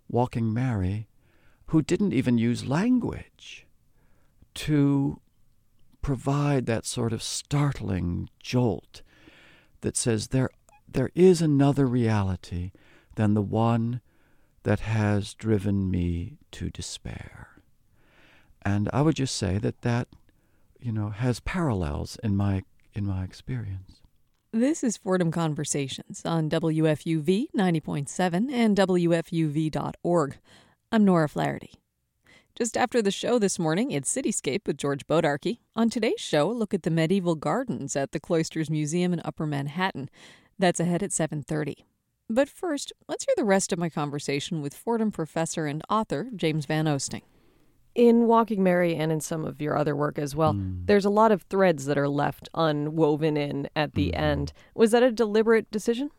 Walking 0.09 0.53
Mary 0.53 1.07
who 1.73 1.81
didn't 1.81 2.13
even 2.13 2.37
use 2.37 2.67
language 2.67 3.65
to 4.53 5.19
provide 6.03 6.67
that 6.67 6.85
sort 6.85 7.11
of 7.11 7.23
startling 7.23 8.29
jolt 8.39 9.01
that 9.81 9.97
says 9.97 10.27
there, 10.27 10.51
there 10.87 11.09
is 11.15 11.41
another 11.41 11.87
reality 11.87 12.69
than 13.15 13.33
the 13.33 13.41
one 13.41 14.01
that 14.61 14.81
has 14.81 15.33
driven 15.33 15.89
me 15.89 16.37
to 16.51 16.69
despair. 16.69 17.47
And 18.61 18.87
I 18.93 19.01
would 19.01 19.15
just 19.15 19.35
say 19.35 19.57
that 19.57 19.81
that, 19.81 20.07
you 20.79 20.91
know, 20.91 21.09
has 21.09 21.39
parallels 21.39 22.19
in 22.23 22.37
my 22.37 22.61
in 22.93 23.03
my 23.03 23.23
experience. 23.23 24.03
This 24.51 24.83
is 24.83 24.97
Fordham 24.97 25.31
Conversations 25.31 26.21
on 26.23 26.51
WFUV 26.51 27.47
90.7 27.57 28.51
and 28.51 28.77
WFUV.org. 28.77 30.37
I'm 30.93 31.05
Nora 31.05 31.27
Flaherty. 31.27 31.73
Just 32.53 32.77
after 32.77 33.01
the 33.01 33.09
show 33.09 33.39
this 33.39 33.57
morning, 33.57 33.89
it's 33.89 34.15
Cityscape 34.15 34.67
with 34.67 34.77
George 34.77 35.07
Bodarky. 35.07 35.57
On 35.75 35.89
today's 35.89 36.19
show, 36.19 36.47
look 36.47 36.71
at 36.71 36.83
the 36.83 36.91
medieval 36.91 37.33
gardens 37.33 37.95
at 37.95 38.11
the 38.11 38.19
Cloisters 38.19 38.69
Museum 38.69 39.11
in 39.11 39.19
Upper 39.25 39.47
Manhattan. 39.47 40.07
That's 40.59 40.79
ahead 40.79 41.01
at 41.01 41.09
7:30. 41.09 41.83
But 42.29 42.47
first, 42.47 42.93
let's 43.07 43.25
hear 43.25 43.33
the 43.35 43.43
rest 43.43 43.73
of 43.73 43.79
my 43.79 43.89
conversation 43.89 44.61
with 44.61 44.75
Fordham 44.75 45.11
professor 45.11 45.65
and 45.65 45.81
author 45.89 46.29
James 46.35 46.67
Van 46.67 46.85
Oosting. 46.85 47.23
In 47.95 48.27
Walking 48.27 48.61
Mary 48.61 48.95
and 48.95 49.11
in 49.11 49.19
some 49.19 49.45
of 49.45 49.59
your 49.59 49.75
other 49.75 49.95
work 49.95 50.19
as 50.19 50.35
well, 50.35 50.53
mm. 50.53 50.85
there's 50.85 51.05
a 51.05 51.09
lot 51.09 51.31
of 51.31 51.41
threads 51.41 51.87
that 51.87 51.97
are 51.97 52.07
left 52.07 52.49
unwoven 52.53 53.35
in 53.35 53.67
at 53.75 53.95
the 53.95 54.09
mm-hmm. 54.09 54.23
end. 54.23 54.53
Was 54.75 54.91
that 54.91 55.01
a 55.01 55.11
deliberate 55.11 55.71
decision? 55.71 56.11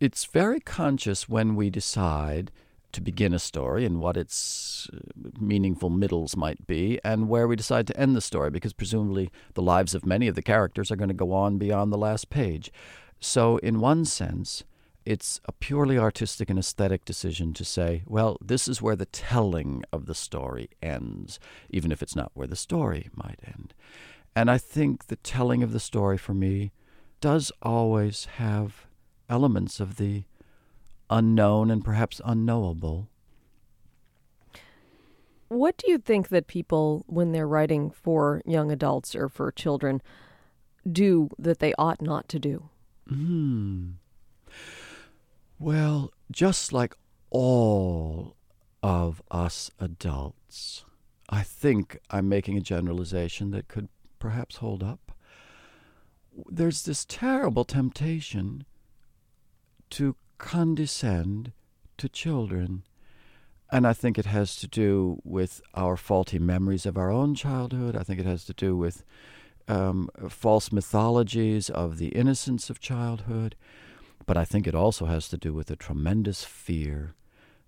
It's 0.00 0.24
very 0.24 0.58
conscious 0.58 1.28
when 1.28 1.54
we 1.54 1.70
decide 1.70 2.50
to 2.94 3.00
begin 3.00 3.34
a 3.34 3.38
story 3.38 3.84
and 3.84 4.00
what 4.00 4.16
its 4.16 4.88
uh, 4.92 4.98
meaningful 5.38 5.90
middles 5.90 6.36
might 6.36 6.66
be, 6.66 6.98
and 7.04 7.28
where 7.28 7.46
we 7.46 7.56
decide 7.56 7.86
to 7.86 8.00
end 8.00 8.16
the 8.16 8.20
story, 8.20 8.50
because 8.50 8.72
presumably 8.72 9.30
the 9.54 9.62
lives 9.62 9.94
of 9.94 10.06
many 10.06 10.28
of 10.28 10.34
the 10.34 10.42
characters 10.42 10.90
are 10.90 10.96
going 10.96 11.08
to 11.08 11.14
go 11.14 11.32
on 11.32 11.58
beyond 11.58 11.92
the 11.92 11.98
last 11.98 12.30
page. 12.30 12.72
So, 13.20 13.58
in 13.58 13.80
one 13.80 14.04
sense, 14.04 14.64
it's 15.04 15.40
a 15.44 15.52
purely 15.52 15.98
artistic 15.98 16.48
and 16.48 16.58
aesthetic 16.58 17.04
decision 17.04 17.52
to 17.54 17.64
say, 17.64 18.02
well, 18.06 18.38
this 18.40 18.66
is 18.68 18.80
where 18.80 18.96
the 18.96 19.06
telling 19.06 19.84
of 19.92 20.06
the 20.06 20.14
story 20.14 20.70
ends, 20.82 21.38
even 21.70 21.92
if 21.92 22.02
it's 22.02 22.16
not 22.16 22.32
where 22.34 22.46
the 22.46 22.56
story 22.56 23.10
might 23.14 23.40
end. 23.46 23.74
And 24.34 24.50
I 24.50 24.58
think 24.58 25.06
the 25.06 25.16
telling 25.16 25.62
of 25.62 25.72
the 25.72 25.80
story 25.80 26.18
for 26.18 26.34
me 26.34 26.72
does 27.20 27.52
always 27.62 28.24
have 28.36 28.86
elements 29.28 29.80
of 29.80 29.96
the 29.96 30.24
unknown 31.14 31.70
and 31.70 31.84
perhaps 31.84 32.20
unknowable. 32.24 33.08
What 35.48 35.76
do 35.76 35.88
you 35.90 35.98
think 35.98 36.28
that 36.30 36.48
people, 36.48 37.04
when 37.06 37.30
they're 37.30 37.46
writing 37.46 37.90
for 37.90 38.42
young 38.44 38.72
adults 38.72 39.14
or 39.14 39.28
for 39.28 39.52
children, 39.52 40.02
do 40.90 41.30
that 41.38 41.60
they 41.60 41.72
ought 41.78 42.02
not 42.02 42.28
to 42.30 42.38
do? 42.40 42.68
Hmm. 43.08 43.90
Well, 45.58 46.12
just 46.32 46.72
like 46.72 46.96
all 47.30 48.34
of 48.82 49.22
us 49.30 49.70
adults, 49.78 50.84
I 51.28 51.42
think 51.42 51.98
I'm 52.10 52.28
making 52.28 52.56
a 52.56 52.60
generalization 52.60 53.52
that 53.52 53.68
could 53.68 53.88
perhaps 54.18 54.56
hold 54.56 54.82
up. 54.82 55.12
There's 56.50 56.82
this 56.82 57.04
terrible 57.04 57.64
temptation 57.64 58.64
to 59.90 60.16
condescend 60.38 61.52
to 61.98 62.08
children. 62.08 62.84
And 63.70 63.86
I 63.86 63.92
think 63.92 64.18
it 64.18 64.26
has 64.26 64.56
to 64.56 64.68
do 64.68 65.20
with 65.24 65.60
our 65.74 65.96
faulty 65.96 66.38
memories 66.38 66.86
of 66.86 66.96
our 66.96 67.10
own 67.10 67.34
childhood. 67.34 67.96
I 67.96 68.02
think 68.02 68.20
it 68.20 68.26
has 68.26 68.44
to 68.44 68.52
do 68.52 68.76
with 68.76 69.04
um, 69.66 70.08
false 70.28 70.70
mythologies 70.70 71.70
of 71.70 71.98
the 71.98 72.08
innocence 72.08 72.70
of 72.70 72.80
childhood. 72.80 73.56
But 74.26 74.36
I 74.36 74.44
think 74.44 74.66
it 74.66 74.74
also 74.74 75.06
has 75.06 75.28
to 75.28 75.36
do 75.36 75.52
with 75.52 75.70
a 75.70 75.76
tremendous 75.76 76.44
fear 76.44 77.14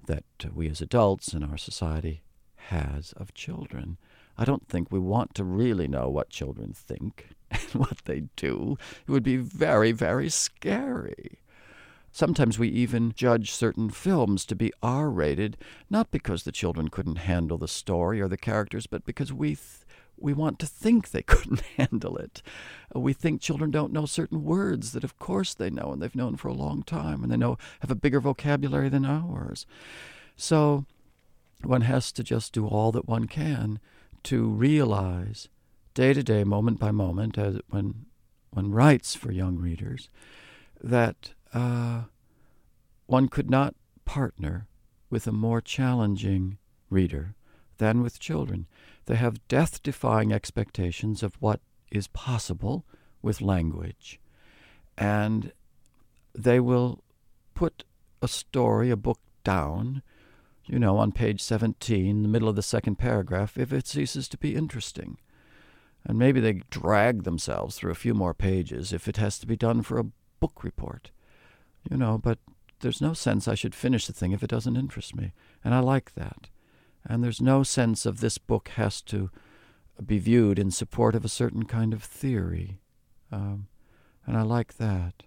that 0.06 0.24
we 0.54 0.68
as 0.68 0.80
adults 0.80 1.34
in 1.34 1.42
our 1.42 1.58
society 1.58 2.22
has 2.56 3.12
of 3.16 3.34
children. 3.34 3.98
I 4.38 4.44
don't 4.44 4.68
think 4.68 4.90
we 4.90 4.98
want 4.98 5.34
to 5.34 5.44
really 5.44 5.88
know 5.88 6.08
what 6.08 6.30
children 6.30 6.72
think 6.72 7.28
and 7.50 7.60
what 7.74 8.02
they 8.04 8.24
do. 8.36 8.76
It 9.06 9.10
would 9.10 9.22
be 9.22 9.36
very, 9.36 9.92
very 9.92 10.28
scary. 10.28 11.38
Sometimes 12.16 12.58
we 12.58 12.68
even 12.68 13.12
judge 13.14 13.50
certain 13.50 13.90
films 13.90 14.46
to 14.46 14.56
be 14.56 14.72
R 14.82 15.10
rated, 15.10 15.58
not 15.90 16.10
because 16.10 16.44
the 16.44 16.50
children 16.50 16.88
couldn't 16.88 17.16
handle 17.16 17.58
the 17.58 17.68
story 17.68 18.22
or 18.22 18.26
the 18.26 18.38
characters, 18.38 18.86
but 18.86 19.04
because 19.04 19.34
we. 19.34 19.48
Th- 19.50 19.84
we 20.18 20.32
want 20.32 20.58
to 20.60 20.66
think 20.66 21.10
they 21.10 21.20
couldn't 21.34 21.60
handle 21.76 22.16
it. 22.16 22.40
Uh, 22.94 23.00
we 23.00 23.12
think 23.12 23.42
children 23.42 23.70
don't 23.70 23.92
know 23.92 24.06
certain 24.06 24.44
words 24.44 24.92
that, 24.92 25.04
of 25.04 25.18
course, 25.18 25.52
they 25.52 25.68
know, 25.68 25.92
and 25.92 26.00
they've 26.00 26.16
known 26.16 26.36
for 26.36 26.48
a 26.48 26.54
long 26.54 26.82
time, 26.82 27.22
and 27.22 27.30
they 27.30 27.36
know 27.36 27.58
have 27.80 27.90
a 27.90 27.94
bigger 27.94 28.18
vocabulary 28.18 28.88
than 28.88 29.04
ours. 29.04 29.66
So 30.38 30.86
one 31.62 31.82
has 31.82 32.12
to 32.12 32.24
just 32.24 32.54
do 32.54 32.66
all 32.66 32.92
that 32.92 33.06
one 33.06 33.26
can 33.26 33.78
to 34.22 34.48
realize, 34.48 35.48
day 35.92 36.14
to 36.14 36.22
day, 36.22 36.44
moment 36.44 36.78
by 36.78 36.92
moment, 36.92 37.36
as 37.36 37.58
when 37.68 38.06
one 38.52 38.70
writes 38.70 39.14
for 39.14 39.32
young 39.32 39.58
readers, 39.58 40.08
that 40.82 41.34
uh, 41.56 42.02
one 43.06 43.28
could 43.28 43.48
not 43.48 43.74
partner 44.04 44.68
with 45.08 45.26
a 45.26 45.32
more 45.32 45.62
challenging 45.62 46.58
reader 46.90 47.34
than 47.78 48.02
with 48.02 48.20
children. 48.20 48.66
They 49.06 49.16
have 49.16 49.48
death 49.48 49.82
defying 49.82 50.32
expectations 50.32 51.22
of 51.22 51.40
what 51.40 51.60
is 51.90 52.08
possible 52.08 52.84
with 53.22 53.40
language. 53.40 54.20
And 54.98 55.52
they 56.34 56.60
will 56.60 57.02
put 57.54 57.84
a 58.20 58.28
story, 58.28 58.90
a 58.90 58.96
book 58.96 59.20
down, 59.42 60.02
you 60.66 60.78
know, 60.78 60.98
on 60.98 61.10
page 61.10 61.40
17, 61.40 62.22
the 62.22 62.28
middle 62.28 62.50
of 62.50 62.56
the 62.56 62.62
second 62.62 62.96
paragraph, 62.96 63.56
if 63.56 63.72
it 63.72 63.86
ceases 63.86 64.28
to 64.28 64.36
be 64.36 64.54
interesting. 64.54 65.16
And 66.04 66.18
maybe 66.18 66.38
they 66.40 66.60
drag 66.68 67.22
themselves 67.22 67.76
through 67.76 67.92
a 67.92 68.02
few 68.04 68.12
more 68.12 68.34
pages 68.34 68.92
if 68.92 69.08
it 69.08 69.16
has 69.16 69.38
to 69.38 69.46
be 69.46 69.56
done 69.56 69.80
for 69.80 69.98
a 69.98 70.10
book 70.38 70.62
report 70.62 71.12
you 71.90 71.96
know, 71.96 72.18
but 72.18 72.38
there's 72.80 73.00
no 73.00 73.12
sense 73.12 73.48
I 73.48 73.54
should 73.54 73.74
finish 73.74 74.06
the 74.06 74.12
thing 74.12 74.32
if 74.32 74.42
it 74.42 74.50
doesn't 74.50 74.76
interest 74.76 75.14
me. 75.14 75.32
And 75.64 75.74
I 75.74 75.80
like 75.80 76.14
that. 76.14 76.48
And 77.04 77.22
there's 77.22 77.40
no 77.40 77.62
sense 77.62 78.04
of 78.04 78.20
this 78.20 78.38
book 78.38 78.68
has 78.70 79.00
to 79.02 79.30
be 80.04 80.18
viewed 80.18 80.58
in 80.58 80.70
support 80.70 81.14
of 81.14 81.24
a 81.24 81.28
certain 81.28 81.64
kind 81.64 81.92
of 81.92 82.02
theory. 82.02 82.80
Um, 83.32 83.68
and 84.26 84.36
I 84.36 84.42
like 84.42 84.76
that. 84.76 85.22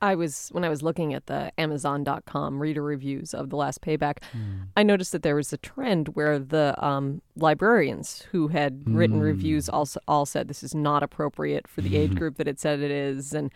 I 0.00 0.14
was 0.14 0.50
when 0.52 0.64
I 0.64 0.68
was 0.68 0.82
looking 0.82 1.14
at 1.14 1.26
the 1.26 1.50
Amazon.com 1.56 2.60
reader 2.60 2.82
reviews 2.82 3.32
of 3.32 3.48
the 3.48 3.56
last 3.56 3.80
payback, 3.80 4.18
mm. 4.36 4.66
I 4.76 4.82
noticed 4.82 5.12
that 5.12 5.22
there 5.22 5.34
was 5.36 5.52
a 5.52 5.56
trend 5.56 6.08
where 6.08 6.38
the 6.38 6.74
um, 6.84 7.22
librarians 7.36 8.26
who 8.30 8.48
had 8.48 8.80
mm. 8.80 8.96
written 8.96 9.20
reviews 9.20 9.68
also 9.68 10.00
all 10.06 10.26
said 10.26 10.46
this 10.46 10.62
is 10.62 10.74
not 10.74 11.02
appropriate 11.02 11.66
for 11.66 11.80
the 11.80 11.96
age 11.96 12.14
group 12.14 12.36
that 12.36 12.46
it 12.46 12.60
said 12.60 12.80
it 12.80 12.90
is, 12.90 13.32
and 13.32 13.50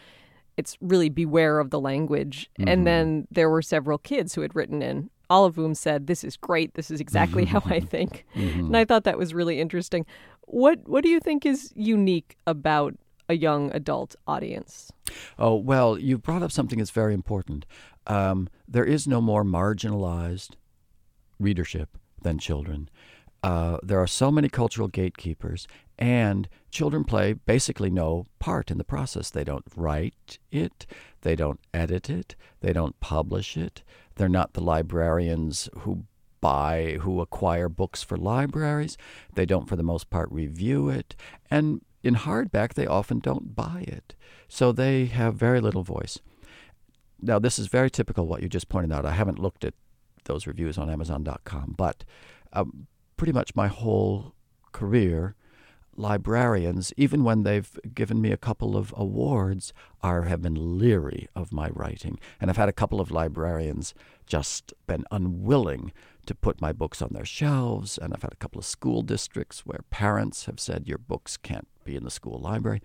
it's 0.59 0.77
really 0.81 1.09
beware 1.09 1.61
of 1.61 1.71
the 1.71 1.81
language. 1.81 2.51
Mm-hmm. 2.59 2.69
And 2.69 2.87
then 2.87 3.29
there 3.31 3.49
were 3.49 3.63
several 3.63 3.97
kids 3.97 4.35
who 4.35 4.43
had 4.43 4.55
written 4.57 4.83
in, 4.83 5.09
all 5.31 5.45
of 5.45 5.55
whom 5.55 5.75
said, 5.75 6.09
"This 6.09 6.25
is 6.25 6.37
great. 6.37 6.75
This 6.75 6.91
is 6.91 7.01
exactly 7.01 7.45
how 7.53 7.63
I 7.65 7.81
think." 7.81 8.27
Mm-hmm. 8.35 8.67
And 8.67 8.77
I 8.77 8.85
thought 8.85 9.05
that 9.05 9.17
was 9.17 9.33
really 9.33 9.61
interesting. 9.61 10.05
What 10.43 10.81
What 10.87 11.03
do 11.03 11.09
you 11.09 11.21
think 11.21 11.47
is 11.47 11.73
unique 11.77 12.37
about 12.47 12.95
a 13.29 13.37
young 13.37 13.71
adult 13.73 14.17
audience? 14.27 14.91
Oh 15.39 15.55
well, 15.55 15.97
you 15.99 16.19
brought 16.19 16.43
up 16.43 16.53
something 16.53 16.79
that's 16.79 16.91
very 16.91 17.15
important. 17.15 17.65
Um, 18.09 18.49
there 18.67 18.85
is 18.85 19.07
no 19.07 19.21
more 19.21 19.45
marginalized 19.45 20.57
readership 21.39 21.97
than 22.21 22.39
children. 22.39 22.89
Uh, 23.45 23.79
there 23.85 24.01
are 24.01 24.07
so 24.09 24.33
many 24.33 24.49
cultural 24.49 24.89
gatekeepers, 24.89 25.69
and 25.99 26.49
children 26.71 27.05
play 27.05 27.35
basically 27.35 27.91
no 27.91 28.27
part 28.49 28.71
in 28.71 28.79
the 28.79 28.93
process. 28.97 29.29
They 29.29 29.45
don't 29.45 29.67
write 29.77 30.39
it, 30.51 30.87
they 31.21 31.37
don't 31.37 31.61
edit 31.75 32.09
it, 32.09 32.35
they 32.63 32.73
don't 32.73 32.99
publish 32.99 33.59
it. 33.59 33.83
They're 34.15 34.27
not 34.27 34.55
the 34.55 34.63
librarians 34.63 35.69
who 35.81 36.05
buy, 36.41 36.97
who 37.03 37.21
acquire 37.21 37.69
books 37.69 38.03
for 38.03 38.17
libraries. 38.17 38.97
They 39.35 39.45
don't, 39.45 39.69
for 39.69 39.77
the 39.77 39.83
most 39.83 40.09
part, 40.09 40.33
review 40.33 40.89
it. 40.89 41.15
And 41.51 41.83
in 42.03 42.15
hardback, 42.15 42.73
they 42.73 42.87
often 42.87 43.19
don't 43.19 43.55
buy 43.55 43.85
it. 43.87 44.15
So 44.49 44.73
they 44.73 45.05
have 45.07 45.35
very 45.35 45.61
little 45.61 45.83
voice. 45.83 46.19
Now, 47.21 47.39
this 47.39 47.59
is 47.59 47.67
very 47.67 47.91
typical 47.91 48.27
what 48.27 48.43
you 48.43 48.49
just 48.49 48.71
pointed 48.71 48.93
out. 48.93 49.05
I 49.05 49.13
haven't 49.13 49.39
looked 49.39 49.63
at 49.63 49.75
those 50.25 50.47
reviews 50.47 50.79
on 50.79 50.89
Amazon.com, 50.89 51.75
but 51.77 52.03
um, 52.55 52.87
pretty 53.19 53.35
much 53.35 53.55
my 53.55 53.69
whole 53.69 54.33
career, 54.73 55.35
librarians, 55.99 56.93
even 56.97 57.25
when 57.25 57.43
they've 57.43 57.79
given 57.95 58.21
me 58.21 58.33
a 58.33 58.37
couple 58.37 58.77
of 58.77 58.95
awards, 58.97 59.73
are 60.03 60.23
have 60.23 60.43
been 60.43 60.79
leery 60.79 61.29
of 61.35 61.53
my 61.53 61.69
writing. 61.71 62.19
And 62.41 62.51
I've 62.51 62.57
had 62.57 62.69
a 62.69 62.73
couple 62.73 63.01
of 63.01 63.11
librarians 63.11 63.95
just 64.27 64.73
been 64.87 65.05
unwilling 65.11 65.93
to 66.27 66.35
put 66.35 66.61
my 66.61 66.73
books 66.73 67.01
on 67.01 67.11
their 67.13 67.25
shelves, 67.25 67.99
and 67.99 68.13
I've 68.13 68.23
had 68.23 68.33
a 68.33 68.37
couple 68.37 68.59
of 68.59 68.65
school 68.65 69.03
districts 69.03 69.67
where 69.67 69.81
parents 69.91 70.45
have 70.45 70.61
said 70.61 70.87
your 70.87 70.99
books 70.99 71.37
can't 71.37 71.69
be 71.85 71.97
in 71.97 72.05
the 72.05 72.11
school 72.11 72.39
library. 72.39 72.83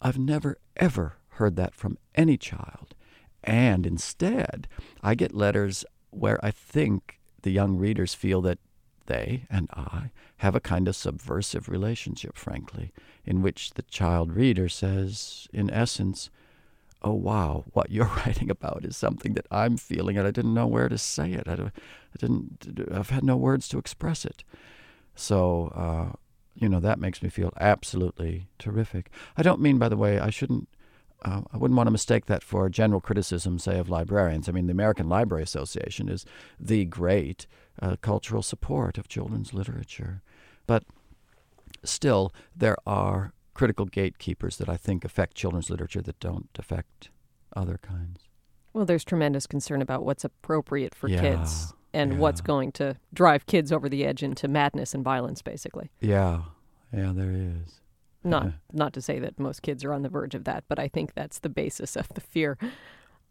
I've 0.00 0.18
never, 0.18 0.58
ever 0.76 1.16
heard 1.30 1.56
that 1.56 1.74
from 1.74 1.98
any 2.14 2.36
child. 2.36 2.94
And 3.44 3.86
instead, 3.86 4.68
I 5.02 5.14
get 5.14 5.34
letters 5.34 5.84
where 6.10 6.44
I 6.44 6.50
think 6.50 7.18
the 7.42 7.50
young 7.50 7.76
readers 7.76 8.14
feel 8.14 8.40
that 8.42 8.58
they 9.06 9.44
and 9.50 9.68
I 9.72 10.10
have 10.38 10.54
a 10.54 10.60
kind 10.60 10.88
of 10.88 10.96
subversive 10.96 11.68
relationship, 11.68 12.36
frankly, 12.36 12.92
in 13.24 13.42
which 13.42 13.74
the 13.74 13.82
child 13.82 14.32
reader 14.32 14.68
says, 14.68 15.48
in 15.52 15.70
essence, 15.70 16.30
oh 17.02 17.12
wow, 17.12 17.64
what 17.72 17.90
you're 17.90 18.06
writing 18.26 18.50
about 18.50 18.84
is 18.84 18.96
something 18.96 19.34
that 19.34 19.46
I'm 19.50 19.76
feeling, 19.76 20.16
and 20.16 20.26
I 20.26 20.30
didn't 20.30 20.54
know 20.54 20.66
where 20.66 20.88
to 20.88 20.98
say 20.98 21.32
it. 21.32 21.48
I, 21.48 21.52
I 21.54 21.70
didn't. 22.18 22.88
I've 22.92 23.10
had 23.10 23.24
no 23.24 23.36
words 23.36 23.68
to 23.68 23.78
express 23.78 24.24
it. 24.24 24.44
So, 25.14 25.72
uh, 25.74 26.16
you 26.54 26.68
know, 26.68 26.80
that 26.80 26.98
makes 26.98 27.22
me 27.22 27.28
feel 27.28 27.52
absolutely 27.60 28.48
terrific. 28.58 29.10
I 29.36 29.42
don't 29.42 29.60
mean, 29.60 29.78
by 29.78 29.88
the 29.88 29.96
way, 29.96 30.18
I 30.18 30.30
shouldn't. 30.30 30.68
Uh, 31.24 31.42
I 31.52 31.56
wouldn't 31.56 31.76
want 31.76 31.86
to 31.86 31.92
mistake 31.92 32.26
that 32.26 32.42
for 32.42 32.68
general 32.68 33.00
criticism, 33.00 33.60
say, 33.60 33.78
of 33.78 33.88
librarians. 33.88 34.48
I 34.48 34.52
mean, 34.52 34.66
the 34.66 34.72
American 34.72 35.08
Library 35.08 35.44
Association 35.44 36.08
is 36.08 36.26
the 36.58 36.84
great 36.84 37.46
uh, 37.80 37.96
cultural 38.00 38.42
support 38.42 38.98
of 38.98 39.08
children's 39.08 39.54
literature. 39.54 40.22
But 40.66 40.84
still, 41.84 42.32
there 42.54 42.76
are 42.86 43.32
critical 43.54 43.86
gatekeepers 43.86 44.56
that 44.56 44.68
I 44.68 44.76
think 44.76 45.04
affect 45.04 45.34
children's 45.34 45.70
literature 45.70 46.02
that 46.02 46.18
don't 46.20 46.48
affect 46.58 47.10
other 47.54 47.78
kinds. 47.82 48.28
Well, 48.72 48.86
there's 48.86 49.04
tremendous 49.04 49.46
concern 49.46 49.82
about 49.82 50.04
what's 50.04 50.24
appropriate 50.24 50.94
for 50.94 51.08
Yeah, 51.08 51.20
kids 51.20 51.74
and 51.92 52.12
yeah. 52.12 52.18
what's 52.18 52.40
going 52.40 52.72
to 52.72 52.96
drive 53.12 53.44
kids 53.46 53.70
over 53.70 53.88
the 53.88 54.04
edge 54.06 54.22
into 54.22 54.48
madness 54.48 54.94
and 54.94 55.04
violence, 55.04 55.42
basically. 55.42 55.90
Yeah, 56.00 56.42
yeah, 56.92 57.12
there 57.14 57.30
is. 57.32 57.80
Not 58.24 58.44
Yeah. 58.44 58.52
not 58.72 58.92
to 58.94 59.02
say 59.02 59.18
that 59.18 59.38
most 59.38 59.60
kids 59.62 59.84
are 59.84 59.92
on 59.92 60.02
the 60.02 60.08
verge 60.08 60.34
of 60.34 60.44
that, 60.44 60.64
but 60.68 60.78
I 60.78 60.88
think 60.88 61.14
that's 61.14 61.40
the 61.40 61.48
basis 61.50 61.96
of 61.96 62.08
the 62.10 62.20
fear. 62.20 62.56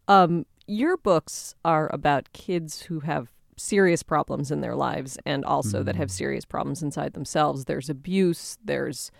Um, 0.06 0.46
your 0.66 0.96
books 0.96 1.54
are 1.64 1.90
about 1.92 2.32
kids 2.32 2.82
who 2.82 3.00
have 3.00 3.32
serious 3.62 4.02
problems 4.02 4.50
in 4.50 4.60
their 4.60 4.74
lives 4.74 5.16
and 5.24 5.44
also 5.44 5.82
that 5.84 5.96
have 5.96 6.08
Mm. 6.08 6.18
serious 6.22 6.44
problems 6.44 6.82
inside 6.82 7.12
themselves. 7.14 7.64
There's 7.66 7.88
abuse, 7.88 8.58
there's 8.64 9.10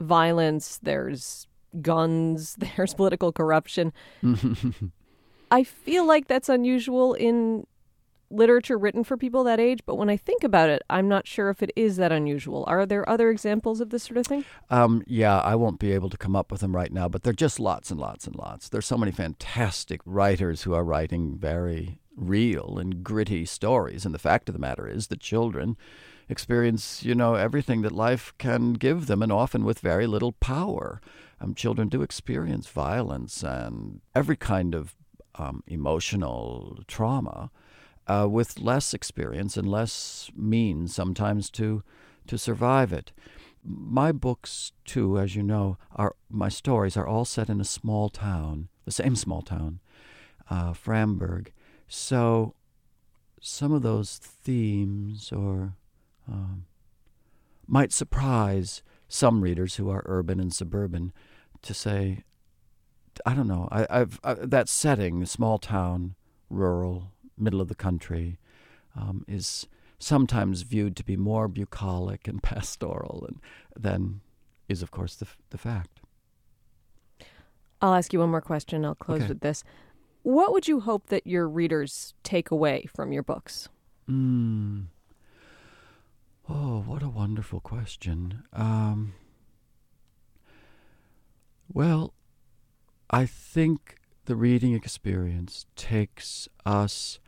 violence, 0.00 0.78
there's 0.82 1.46
guns, 1.80 2.56
there's 2.76 2.94
political 2.94 3.32
corruption. 3.32 3.92
I 5.50 5.64
feel 5.64 6.06
like 6.06 6.28
that's 6.28 6.48
unusual 6.48 7.12
in 7.14 7.66
literature 8.30 8.78
written 8.78 9.04
for 9.04 9.18
people 9.18 9.44
that 9.44 9.60
age, 9.60 9.80
but 9.84 9.96
when 9.96 10.08
I 10.08 10.16
think 10.16 10.42
about 10.42 10.70
it, 10.70 10.80
I'm 10.88 11.06
not 11.06 11.26
sure 11.26 11.50
if 11.50 11.62
it 11.62 11.70
is 11.76 11.96
that 11.98 12.10
unusual. 12.12 12.64
Are 12.66 12.86
there 12.86 13.06
other 13.06 13.28
examples 13.28 13.82
of 13.82 13.90
this 13.90 14.04
sort 14.04 14.16
of 14.16 14.26
thing? 14.26 14.46
Um, 14.70 15.02
yeah, 15.06 15.38
I 15.40 15.54
won't 15.54 15.78
be 15.78 15.92
able 15.92 16.08
to 16.08 16.16
come 16.16 16.34
up 16.34 16.50
with 16.50 16.62
them 16.62 16.74
right 16.74 16.90
now, 16.90 17.10
but 17.10 17.24
they're 17.24 17.34
just 17.34 17.60
lots 17.60 17.90
and 17.90 18.00
lots 18.00 18.26
and 18.26 18.34
lots. 18.34 18.70
There's 18.70 18.86
so 18.86 18.96
many 18.96 19.12
fantastic 19.12 20.00
writers 20.06 20.62
who 20.62 20.72
are 20.72 20.82
writing 20.82 21.36
very 21.36 21.98
real 22.16 22.78
and 22.78 23.02
gritty 23.02 23.44
stories, 23.44 24.04
and 24.04 24.14
the 24.14 24.18
fact 24.18 24.48
of 24.48 24.52
the 24.52 24.58
matter 24.58 24.88
is 24.88 25.08
that 25.08 25.20
children 25.20 25.76
experience, 26.28 27.02
you 27.04 27.14
know, 27.14 27.34
everything 27.34 27.82
that 27.82 27.92
life 27.92 28.32
can 28.38 28.74
give 28.74 29.06
them, 29.06 29.22
and 29.22 29.32
often 29.32 29.64
with 29.64 29.80
very 29.80 30.06
little 30.06 30.32
power. 30.32 31.00
Um, 31.40 31.54
children 31.54 31.88
do 31.88 32.02
experience 32.02 32.68
violence 32.68 33.42
and 33.42 34.00
every 34.14 34.36
kind 34.36 34.74
of 34.74 34.94
um, 35.34 35.62
emotional 35.66 36.78
trauma 36.86 37.50
uh, 38.06 38.26
with 38.30 38.58
less 38.58 38.94
experience 38.94 39.56
and 39.56 39.68
less 39.68 40.30
means 40.36 40.94
sometimes 40.94 41.50
to 41.50 41.82
to 42.26 42.38
survive 42.38 42.92
it. 42.92 43.12
My 43.64 44.12
books, 44.12 44.72
too, 44.84 45.18
as 45.18 45.36
you 45.36 45.42
know, 45.42 45.78
are 45.94 46.14
my 46.28 46.48
stories 46.48 46.96
are 46.96 47.06
all 47.06 47.24
set 47.24 47.48
in 47.48 47.60
a 47.60 47.64
small 47.64 48.08
town, 48.08 48.68
the 48.84 48.92
same 48.92 49.16
small 49.16 49.42
town, 49.42 49.80
uh, 50.50 50.72
Framberg. 50.72 51.48
So 51.94 52.54
some 53.38 53.70
of 53.70 53.82
those 53.82 54.16
themes 54.16 55.30
or 55.30 55.74
um, 56.26 56.64
might 57.66 57.92
surprise 57.92 58.82
some 59.08 59.42
readers 59.42 59.76
who 59.76 59.90
are 59.90 60.02
urban 60.06 60.40
and 60.40 60.54
suburban 60.54 61.12
to 61.60 61.74
say, 61.74 62.24
I 63.26 63.34
don't 63.34 63.46
know, 63.46 63.68
I, 63.70 63.86
I've 63.90 64.18
I, 64.24 64.32
that 64.32 64.70
setting, 64.70 65.26
small 65.26 65.58
town, 65.58 66.14
rural, 66.48 67.12
middle 67.36 67.60
of 67.60 67.68
the 67.68 67.74
country, 67.74 68.38
um, 68.96 69.26
is 69.28 69.68
sometimes 69.98 70.62
viewed 70.62 70.96
to 70.96 71.04
be 71.04 71.18
more 71.18 71.46
bucolic 71.46 72.26
and 72.26 72.42
pastoral 72.42 73.26
and, 73.28 73.38
than 73.78 74.22
is, 74.66 74.80
of 74.82 74.90
course, 74.90 75.14
the, 75.16 75.26
the 75.50 75.58
fact. 75.58 76.00
I'll 77.82 77.92
ask 77.94 78.14
you 78.14 78.20
one 78.20 78.30
more 78.30 78.40
question. 78.40 78.82
I'll 78.86 78.94
close 78.94 79.20
Okay. 79.20 79.28
with 79.28 79.40
this. 79.40 79.62
What 80.22 80.52
would 80.52 80.68
you 80.68 80.80
hope 80.80 81.06
that 81.08 81.26
your 81.26 81.48
readers 81.48 82.14
take 82.22 82.50
away 82.50 82.88
from 82.94 83.12
your 83.12 83.22
books? 83.22 83.68
Mm. 84.08 84.86
Oh, 86.48 86.82
what 86.86 87.02
a 87.02 87.08
wonderful 87.08 87.60
question. 87.60 88.42
Um, 88.52 89.14
well, 91.72 92.14
I 93.10 93.26
think 93.26 93.96
the 94.26 94.36
reading 94.36 94.74
experience 94.74 95.66
takes 95.76 96.48
us 96.64 97.18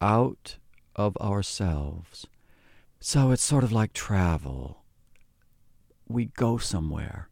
out 0.00 0.56
of 0.96 1.16
ourselves. 1.18 2.26
So 2.98 3.30
it's 3.30 3.42
sort 3.42 3.64
of 3.64 3.72
like 3.72 3.92
travel. 3.92 4.82
We 6.08 6.26
go 6.26 6.58
somewhere 6.58 7.28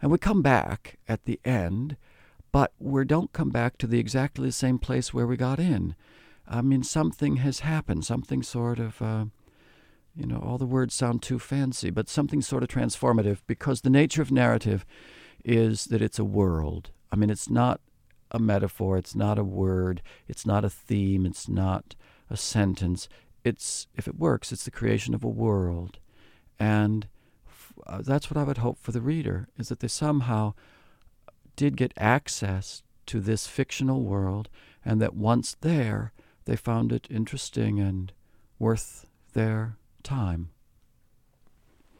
and 0.00 0.10
we 0.10 0.18
come 0.18 0.42
back 0.42 0.98
at 1.08 1.24
the 1.24 1.40
end, 1.44 1.96
but 2.56 2.72
we 2.78 3.04
don't 3.04 3.34
come 3.34 3.50
back 3.50 3.76
to 3.76 3.86
the 3.86 3.98
exactly 3.98 4.48
the 4.48 4.50
same 4.50 4.78
place 4.78 5.12
where 5.12 5.26
we 5.26 5.36
got 5.36 5.58
in. 5.58 5.94
I 6.48 6.62
mean, 6.62 6.82
something 6.82 7.36
has 7.36 7.60
happened, 7.60 8.06
something 8.06 8.42
sort 8.42 8.78
of, 8.78 9.02
uh, 9.02 9.26
you 10.14 10.26
know, 10.26 10.38
all 10.38 10.56
the 10.56 10.64
words 10.64 10.94
sound 10.94 11.20
too 11.20 11.38
fancy, 11.38 11.90
but 11.90 12.08
something 12.08 12.40
sort 12.40 12.62
of 12.62 12.70
transformative 12.70 13.40
because 13.46 13.82
the 13.82 13.90
nature 13.90 14.22
of 14.22 14.32
narrative 14.32 14.86
is 15.44 15.84
that 15.88 16.00
it's 16.00 16.18
a 16.18 16.24
world. 16.24 16.92
I 17.12 17.16
mean, 17.16 17.28
it's 17.28 17.50
not 17.50 17.82
a 18.30 18.38
metaphor, 18.38 18.96
it's 18.96 19.14
not 19.14 19.38
a 19.38 19.44
word, 19.44 20.00
it's 20.26 20.46
not 20.46 20.64
a 20.64 20.70
theme, 20.70 21.26
it's 21.26 21.50
not 21.50 21.94
a 22.30 22.38
sentence. 22.38 23.06
It's, 23.44 23.86
if 23.94 24.08
it 24.08 24.18
works, 24.18 24.50
it's 24.50 24.64
the 24.64 24.70
creation 24.70 25.12
of 25.12 25.22
a 25.22 25.28
world. 25.28 25.98
And 26.58 27.06
f- 27.46 27.74
uh, 27.86 28.00
that's 28.00 28.30
what 28.30 28.38
I 28.38 28.44
would 28.44 28.64
hope 28.64 28.78
for 28.80 28.92
the 28.92 29.02
reader, 29.02 29.46
is 29.58 29.68
that 29.68 29.80
they 29.80 29.88
somehow 29.88 30.54
did 31.56 31.76
get 31.76 31.92
access 31.96 32.82
to 33.06 33.20
this 33.20 33.46
fictional 33.46 34.02
world, 34.02 34.48
and 34.84 35.00
that 35.00 35.14
once 35.14 35.56
there, 35.60 36.12
they 36.44 36.56
found 36.56 36.92
it 36.92 37.06
interesting 37.10 37.80
and 37.80 38.12
worth 38.58 39.06
their 39.32 39.76
time. 40.02 40.50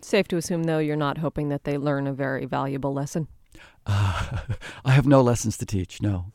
Safe 0.00 0.28
to 0.28 0.36
assume, 0.36 0.64
though, 0.64 0.78
you're 0.78 0.96
not 0.96 1.18
hoping 1.18 1.48
that 1.48 1.64
they 1.64 1.78
learn 1.78 2.06
a 2.06 2.12
very 2.12 2.44
valuable 2.44 2.92
lesson. 2.92 3.28
Uh, 3.86 4.38
I 4.84 4.92
have 4.92 5.06
no 5.06 5.20
lessons 5.20 5.56
to 5.58 5.66
teach, 5.66 6.00
no. 6.00 6.32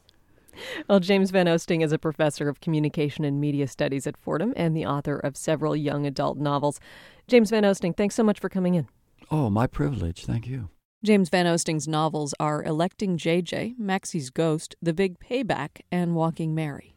Well, 0.87 0.99
James 0.99 1.31
Van 1.31 1.47
Oosting 1.47 1.81
is 1.83 1.91
a 1.91 1.97
professor 1.97 2.49
of 2.49 2.59
communication 2.59 3.23
and 3.23 3.39
media 3.39 3.67
studies 3.67 4.05
at 4.05 4.17
Fordham 4.17 4.53
and 4.55 4.75
the 4.75 4.85
author 4.85 5.17
of 5.17 5.37
several 5.37 5.75
young 5.75 6.05
adult 6.05 6.37
novels. 6.37 6.79
James 7.27 7.49
Van 7.49 7.63
Oosting, 7.63 7.95
thanks 7.95 8.15
so 8.15 8.23
much 8.23 8.39
for 8.39 8.49
coming 8.49 8.75
in. 8.75 8.87
Oh, 9.29 9.49
my 9.49 9.67
privilege. 9.67 10.25
Thank 10.25 10.47
you. 10.47 10.69
James 11.03 11.29
Van 11.29 11.47
Oosting's 11.47 11.87
novels 11.87 12.35
are 12.39 12.63
Electing 12.63 13.17
JJ, 13.17 13.73
Maxie's 13.79 14.29
Ghost, 14.29 14.75
The 14.83 14.93
Big 14.93 15.19
Payback, 15.19 15.81
and 15.91 16.13
Walking 16.13 16.53
Mary. 16.53 16.93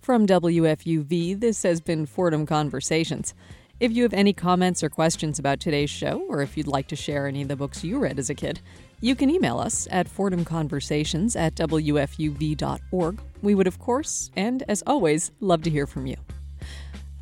From 0.00 0.28
WFUV, 0.28 1.40
this 1.40 1.64
has 1.64 1.80
been 1.80 2.06
Fordham 2.06 2.46
Conversations. 2.46 3.34
If 3.80 3.90
you 3.90 4.04
have 4.04 4.14
any 4.14 4.32
comments 4.32 4.84
or 4.84 4.88
questions 4.88 5.40
about 5.40 5.58
today's 5.58 5.90
show, 5.90 6.24
or 6.28 6.40
if 6.40 6.56
you'd 6.56 6.68
like 6.68 6.86
to 6.86 6.94
share 6.94 7.26
any 7.26 7.42
of 7.42 7.48
the 7.48 7.56
books 7.56 7.82
you 7.82 7.98
read 7.98 8.20
as 8.20 8.30
a 8.30 8.34
kid, 8.34 8.60
you 9.00 9.16
can 9.16 9.28
email 9.28 9.58
us 9.58 9.88
at 9.90 10.06
fordhamconversations 10.06 11.34
at 11.34 11.56
wfuv.org. 11.56 13.20
We 13.42 13.54
would, 13.56 13.66
of 13.66 13.80
course, 13.80 14.30
and 14.36 14.62
as 14.68 14.84
always, 14.86 15.32
love 15.40 15.64
to 15.64 15.70
hear 15.70 15.88
from 15.88 16.06
you. 16.06 16.16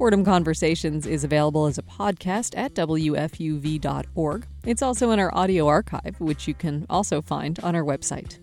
Fordham 0.05 0.23
Conversations 0.23 1.07
is 1.07 1.25
available 1.25 1.65
as 1.65 1.79
a 1.79 1.83
podcast 1.83 2.59
at 2.59 2.75
WFUV.org. 2.75 4.47
It's 4.67 4.83
also 4.83 5.13
in 5.13 5.19
our 5.19 5.35
audio 5.35 5.67
archive, 5.67 6.17
which 6.19 6.47
you 6.47 6.53
can 6.53 6.85
also 6.91 7.23
find 7.23 7.59
on 7.61 7.75
our 7.75 7.83
website. 7.83 8.39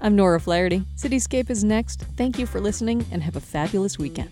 I'm 0.00 0.14
Nora 0.14 0.38
Flaherty. 0.38 0.84
Cityscape 0.94 1.50
is 1.50 1.64
next. 1.64 2.02
Thank 2.16 2.38
you 2.38 2.46
for 2.46 2.60
listening 2.60 3.04
and 3.10 3.20
have 3.24 3.34
a 3.34 3.40
fabulous 3.40 3.98
weekend. 3.98 4.30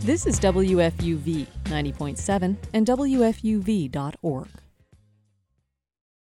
This 0.00 0.26
is 0.26 0.38
WFUV 0.40 1.46
90.7 1.64 2.56
and 2.74 2.86
WFUV.org. 2.86 4.48